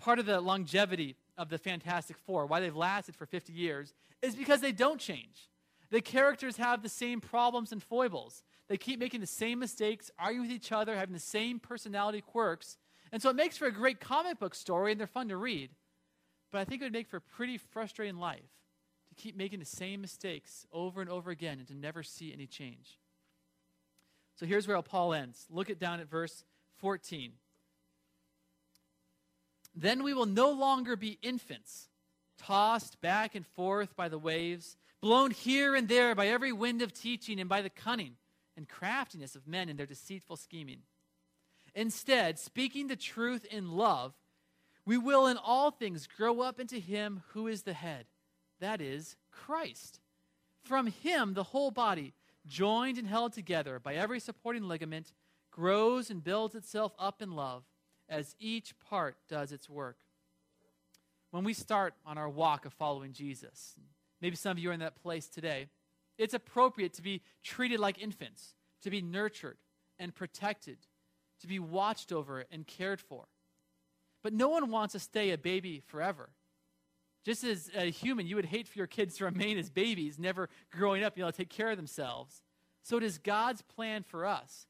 Part 0.00 0.18
of 0.18 0.26
the 0.26 0.40
longevity 0.40 1.16
of 1.36 1.50
the 1.50 1.58
Fantastic 1.58 2.16
Four, 2.18 2.46
why 2.46 2.60
they've 2.60 2.74
lasted 2.74 3.14
for 3.14 3.26
50 3.26 3.52
years, 3.52 3.92
is 4.22 4.34
because 4.34 4.60
they 4.60 4.72
don't 4.72 4.98
change. 4.98 5.50
The 5.90 6.00
characters 6.00 6.56
have 6.56 6.82
the 6.82 6.88
same 6.88 7.20
problems 7.20 7.70
and 7.70 7.82
foibles. 7.82 8.42
They 8.68 8.76
keep 8.76 8.98
making 8.98 9.20
the 9.20 9.26
same 9.26 9.58
mistakes, 9.58 10.10
arguing 10.18 10.48
with 10.48 10.56
each 10.56 10.72
other, 10.72 10.96
having 10.96 11.12
the 11.12 11.20
same 11.20 11.58
personality 11.58 12.20
quirks. 12.20 12.78
And 13.12 13.20
so 13.20 13.28
it 13.28 13.36
makes 13.36 13.58
for 13.58 13.66
a 13.66 13.72
great 13.72 14.00
comic 14.00 14.38
book 14.38 14.54
story, 14.54 14.92
and 14.92 15.00
they're 15.00 15.06
fun 15.06 15.28
to 15.28 15.36
read. 15.36 15.70
But 16.50 16.60
I 16.60 16.64
think 16.64 16.80
it 16.80 16.84
would 16.86 16.92
make 16.92 17.08
for 17.08 17.18
a 17.18 17.20
pretty 17.20 17.58
frustrating 17.58 18.16
life 18.16 18.48
to 19.08 19.14
keep 19.16 19.36
making 19.36 19.58
the 19.58 19.66
same 19.66 20.00
mistakes 20.00 20.66
over 20.72 21.00
and 21.00 21.10
over 21.10 21.30
again 21.30 21.58
and 21.58 21.68
to 21.68 21.74
never 21.74 22.02
see 22.02 22.32
any 22.32 22.46
change. 22.46 22.98
So 24.36 24.46
here's 24.46 24.66
where 24.66 24.80
Paul 24.80 25.12
ends. 25.12 25.46
Look 25.50 25.68
it 25.68 25.78
down 25.78 26.00
at 26.00 26.08
verse 26.08 26.44
14. 26.78 27.32
Then 29.74 30.02
we 30.02 30.14
will 30.14 30.26
no 30.26 30.50
longer 30.50 30.96
be 30.96 31.18
infants 31.22 31.90
tossed 32.40 33.00
back 33.00 33.34
and 33.34 33.46
forth 33.46 33.94
by 33.96 34.08
the 34.08 34.18
waves, 34.18 34.76
blown 35.00 35.30
here 35.30 35.74
and 35.74 35.88
there 35.88 36.14
by 36.14 36.28
every 36.28 36.52
wind 36.52 36.82
of 36.82 36.92
teaching 36.92 37.38
and 37.38 37.48
by 37.48 37.62
the 37.62 37.70
cunning 37.70 38.16
and 38.56 38.68
craftiness 38.68 39.36
of 39.36 39.46
men 39.46 39.68
in 39.68 39.76
their 39.76 39.86
deceitful 39.86 40.36
scheming. 40.36 40.80
Instead, 41.74 42.38
speaking 42.38 42.88
the 42.88 42.96
truth 42.96 43.44
in 43.44 43.72
love, 43.72 44.14
we 44.84 44.98
will 44.98 45.26
in 45.26 45.36
all 45.36 45.70
things 45.70 46.06
grow 46.06 46.40
up 46.40 46.58
into 46.58 46.78
Him 46.78 47.22
who 47.28 47.46
is 47.46 47.62
the 47.62 47.72
head, 47.72 48.06
that 48.58 48.80
is, 48.80 49.16
Christ. 49.30 50.00
From 50.64 50.88
Him, 50.88 51.34
the 51.34 51.44
whole 51.44 51.70
body, 51.70 52.14
joined 52.46 52.98
and 52.98 53.06
held 53.06 53.32
together 53.32 53.78
by 53.78 53.94
every 53.94 54.18
supporting 54.18 54.64
ligament, 54.64 55.12
grows 55.50 56.10
and 56.10 56.24
builds 56.24 56.54
itself 56.54 56.92
up 56.98 57.22
in 57.22 57.32
love 57.32 57.64
as 58.10 58.34
each 58.40 58.78
part 58.80 59.16
does 59.28 59.52
its 59.52 59.70
work. 59.70 59.96
When 61.30 61.44
we 61.44 61.54
start 61.54 61.94
on 62.04 62.18
our 62.18 62.28
walk 62.28 62.66
of 62.66 62.72
following 62.72 63.12
Jesus, 63.12 63.76
maybe 64.20 64.36
some 64.36 64.50
of 64.50 64.58
you 64.58 64.70
are 64.70 64.74
in 64.74 64.80
that 64.80 65.00
place 65.00 65.28
today, 65.28 65.68
it's 66.18 66.34
appropriate 66.34 66.92
to 66.94 67.02
be 67.02 67.22
treated 67.42 67.78
like 67.78 68.02
infants, 68.02 68.56
to 68.82 68.90
be 68.90 69.00
nurtured 69.00 69.56
and 69.98 70.14
protected, 70.14 70.78
to 71.40 71.46
be 71.46 71.60
watched 71.60 72.12
over 72.12 72.44
and 72.50 72.66
cared 72.66 73.00
for. 73.00 73.24
But 74.22 74.34
no 74.34 74.48
one 74.48 74.70
wants 74.70 74.92
to 74.92 74.98
stay 74.98 75.30
a 75.30 75.38
baby 75.38 75.80
forever. 75.86 76.30
Just 77.24 77.44
as 77.44 77.70
a 77.76 77.90
human, 77.90 78.26
you 78.26 78.36
would 78.36 78.46
hate 78.46 78.66
for 78.66 78.78
your 78.78 78.86
kids 78.86 79.16
to 79.16 79.24
remain 79.24 79.56
as 79.56 79.70
babies, 79.70 80.18
never 80.18 80.48
growing 80.72 81.04
up, 81.04 81.16
you 81.16 81.24
know, 81.24 81.30
take 81.30 81.48
care 81.48 81.70
of 81.70 81.76
themselves. 81.76 82.42
So 82.82 82.96
it 82.96 83.02
is 83.02 83.18
God's 83.18 83.62
plan 83.62 84.02
for 84.02 84.26
us 84.26 84.66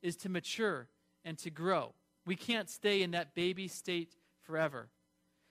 is 0.00 0.16
to 0.16 0.28
mature 0.28 0.88
and 1.24 1.38
to 1.38 1.50
grow. 1.50 1.94
We 2.26 2.36
can't 2.36 2.70
stay 2.70 3.02
in 3.02 3.12
that 3.12 3.34
baby 3.34 3.68
state 3.68 4.16
forever. 4.42 4.88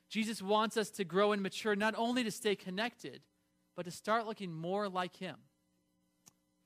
Jesus 0.09 0.41
wants 0.41 0.77
us 0.77 0.89
to 0.91 1.03
grow 1.03 1.31
and 1.31 1.41
mature, 1.41 1.75
not 1.75 1.95
only 1.97 2.23
to 2.23 2.31
stay 2.31 2.55
connected, 2.55 3.21
but 3.75 3.85
to 3.85 3.91
start 3.91 4.27
looking 4.27 4.51
more 4.51 4.87
like 4.87 5.15
Him. 5.15 5.37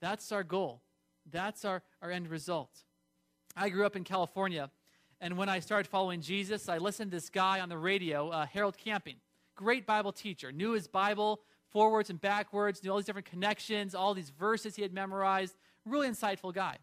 That's 0.00 0.30
our 0.32 0.44
goal. 0.44 0.82
That's 1.30 1.64
our, 1.64 1.82
our 2.02 2.10
end 2.10 2.28
result. 2.28 2.70
I 3.56 3.68
grew 3.70 3.86
up 3.86 3.96
in 3.96 4.04
California, 4.04 4.70
and 5.20 5.36
when 5.36 5.48
I 5.48 5.60
started 5.60 5.88
following 5.88 6.20
Jesus, 6.20 6.68
I 6.68 6.78
listened 6.78 7.10
to 7.10 7.16
this 7.16 7.30
guy 7.30 7.60
on 7.60 7.68
the 7.68 7.78
radio, 7.78 8.28
uh, 8.28 8.46
Harold 8.46 8.76
Camping. 8.76 9.16
Great 9.56 9.86
Bible 9.86 10.12
teacher, 10.12 10.52
knew 10.52 10.72
his 10.72 10.86
Bible 10.86 11.40
forwards 11.70 12.10
and 12.10 12.20
backwards, 12.20 12.82
knew 12.82 12.90
all 12.90 12.98
these 12.98 13.06
different 13.06 13.26
connections, 13.26 13.94
all 13.94 14.14
these 14.14 14.30
verses 14.30 14.76
he 14.76 14.82
had 14.82 14.92
memorized. 14.92 15.56
Really 15.84 16.08
insightful 16.08 16.54
guy. 16.54 16.78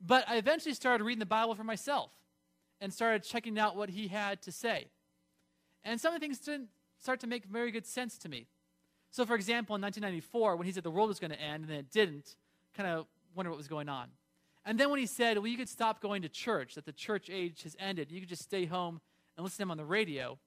But 0.00 0.28
I 0.28 0.36
eventually 0.36 0.74
started 0.74 1.04
reading 1.04 1.20
the 1.20 1.26
Bible 1.26 1.54
for 1.54 1.64
myself 1.64 2.12
and 2.82 2.92
started 2.92 3.22
checking 3.22 3.58
out 3.58 3.76
what 3.76 3.88
he 3.88 4.08
had 4.08 4.42
to 4.42 4.50
say. 4.50 4.88
And 5.84 6.00
some 6.00 6.12
of 6.12 6.20
the 6.20 6.26
things 6.26 6.40
didn't 6.40 6.68
start 6.98 7.20
to 7.20 7.28
make 7.28 7.44
very 7.44 7.70
good 7.70 7.86
sense 7.86 8.18
to 8.18 8.28
me. 8.28 8.48
So, 9.12 9.24
for 9.24 9.36
example, 9.36 9.76
in 9.76 9.82
1994, 9.82 10.56
when 10.56 10.66
he 10.66 10.72
said 10.72 10.82
the 10.82 10.90
world 10.90 11.08
was 11.08 11.20
going 11.20 11.30
to 11.30 11.40
end 11.40 11.62
and 11.62 11.70
then 11.70 11.78
it 11.78 11.92
didn't, 11.92 12.34
kind 12.76 12.88
of 12.88 13.06
wonder 13.34 13.50
what 13.50 13.56
was 13.56 13.68
going 13.68 13.88
on. 13.88 14.08
And 14.64 14.78
then 14.78 14.90
when 14.90 14.98
he 14.98 15.06
said, 15.06 15.38
well, 15.38 15.46
you 15.46 15.56
could 15.56 15.68
stop 15.68 16.00
going 16.00 16.22
to 16.22 16.28
church, 16.28 16.74
that 16.74 16.84
the 16.84 16.92
church 16.92 17.30
age 17.30 17.62
has 17.62 17.76
ended, 17.78 18.10
you 18.10 18.20
could 18.20 18.28
just 18.28 18.42
stay 18.42 18.64
home 18.64 19.00
and 19.36 19.44
listen 19.44 19.58
to 19.58 19.62
him 19.62 19.70
on 19.70 19.76
the 19.76 19.84
radio, 19.84 20.38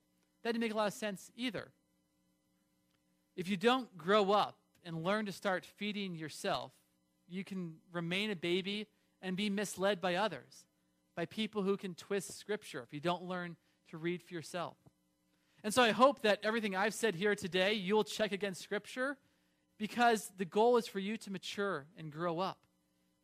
that 0.44 0.52
didn't 0.52 0.62
make 0.62 0.74
a 0.74 0.78
lot 0.78 0.88
of 0.88 0.94
sense 0.94 1.32
either. 1.36 1.72
If 3.36 3.48
you 3.50 3.56
don't 3.56 3.98
grow 3.98 4.32
up 4.32 4.58
and 4.84 5.04
learn 5.04 5.26
to 5.26 5.32
start 5.32 5.66
feeding 5.66 6.16
yourself, 6.16 6.72
you 7.28 7.44
can 7.44 7.76
remain 7.92 8.30
a 8.30 8.36
baby 8.36 8.88
and 9.22 9.36
be 9.36 9.50
misled 9.50 10.02
by 10.02 10.16
others, 10.16 10.66
by 11.16 11.26
people 11.26 11.64
who 11.64 11.78
can 11.78 11.94
twist 11.94 12.38
Scripture 12.38 12.82
if 12.82 12.94
you 12.94 13.00
don't 13.00 13.24
learn 13.24 13.56
to 13.90 13.98
read 13.98 14.22
for 14.22 14.34
yourself. 14.34 14.78
And 15.64 15.74
so 15.74 15.82
I 15.82 15.92
hope 15.92 16.22
that 16.22 16.40
everything 16.44 16.76
I've 16.76 16.94
said 16.94 17.16
here 17.16 17.36
today, 17.36 17.74
you'll 17.74 18.04
check 18.04 18.32
against 18.32 18.62
Scripture 18.62 19.18
because 19.78 20.32
the 20.38 20.46
goal 20.46 20.78
is 20.78 20.88
for 20.88 21.00
you 21.00 21.18
to 21.18 21.32
mature 21.32 21.88
and 21.98 22.12
grow 22.12 22.40
up, 22.40 22.60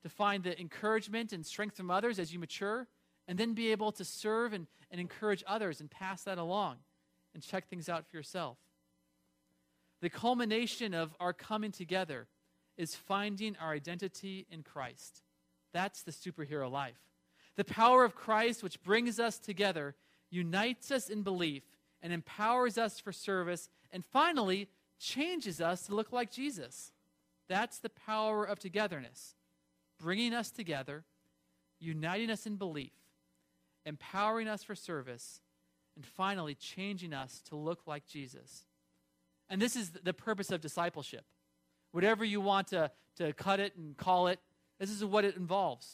to 0.04 0.10
find 0.10 0.44
the 0.44 0.60
encouragement 0.60 1.34
and 1.34 1.46
strength 1.46 1.78
from 1.78 1.92
others 1.92 2.20
as 2.20 2.34
you 2.34 2.40
mature, 2.40 2.88
and 3.28 3.38
then 3.38 3.54
be 3.54 3.72
able 3.72 3.92
to 3.92 4.04
serve 4.04 4.54
and, 4.54 4.68
and 4.90 5.00
encourage 5.00 5.44
others 5.48 5.80
and 5.80 5.90
pass 5.92 6.24
that 6.24 6.38
along 6.38 6.78
and 7.34 7.44
check 7.44 7.68
things 7.68 7.88
out 7.88 8.06
for 8.10 8.18
yourself. 8.18 8.58
The 10.02 10.10
culmination 10.10 10.94
of 10.94 11.16
our 11.20 11.34
coming 11.34 11.72
together 11.72 12.28
is 12.76 12.96
finding 12.96 13.56
our 13.58 13.72
identity 13.72 14.48
in 14.50 14.64
Christ. 14.64 15.22
That's 15.74 16.02
the 16.02 16.12
superhero 16.12 16.70
life. 16.72 16.98
The 17.58 17.66
power 17.66 18.04
of 18.04 18.16
Christ, 18.16 18.64
which 18.64 18.82
brings 18.82 19.20
us 19.20 19.38
together, 19.38 19.96
unites 20.30 20.92
us 20.92 21.10
in 21.10 21.24
belief 21.24 21.64
and 22.02 22.12
empowers 22.12 22.78
us 22.78 23.00
for 23.00 23.12
service, 23.12 23.70
and 23.92 24.04
finally, 24.06 24.68
changes 25.00 25.62
us 25.62 25.84
to 25.84 25.96
look 25.96 26.12
like 26.12 26.32
Jesus. 26.32 26.92
That's 27.48 27.80
the 27.80 27.90
power 27.90 28.44
of 28.44 28.60
togetherness, 28.60 29.36
bringing 30.00 30.34
us 30.34 30.50
together, 30.50 31.04
uniting 31.80 32.32
us 32.32 32.46
in 32.46 32.56
belief, 32.56 32.94
empowering 33.86 34.48
us 34.48 34.64
for 34.64 34.74
service, 34.76 35.42
and 35.96 36.06
finally, 36.06 36.56
changing 36.56 37.14
us 37.14 37.42
to 37.50 37.56
look 37.56 37.82
like 37.86 38.08
Jesus. 38.08 38.66
And 39.50 39.62
this 39.62 39.76
is 39.76 39.92
the 39.92 40.14
purpose 40.14 40.52
of 40.52 40.62
discipleship. 40.62 41.26
Whatever 41.92 42.24
you 42.24 42.40
want 42.40 42.68
to, 42.68 42.90
to 43.18 43.34
cut 43.34 43.60
it 43.60 43.76
and 43.76 43.98
call 43.98 44.28
it, 44.28 44.40
this 44.80 44.90
is 44.90 45.04
what 45.04 45.26
it 45.26 45.36
involves. 45.36 45.86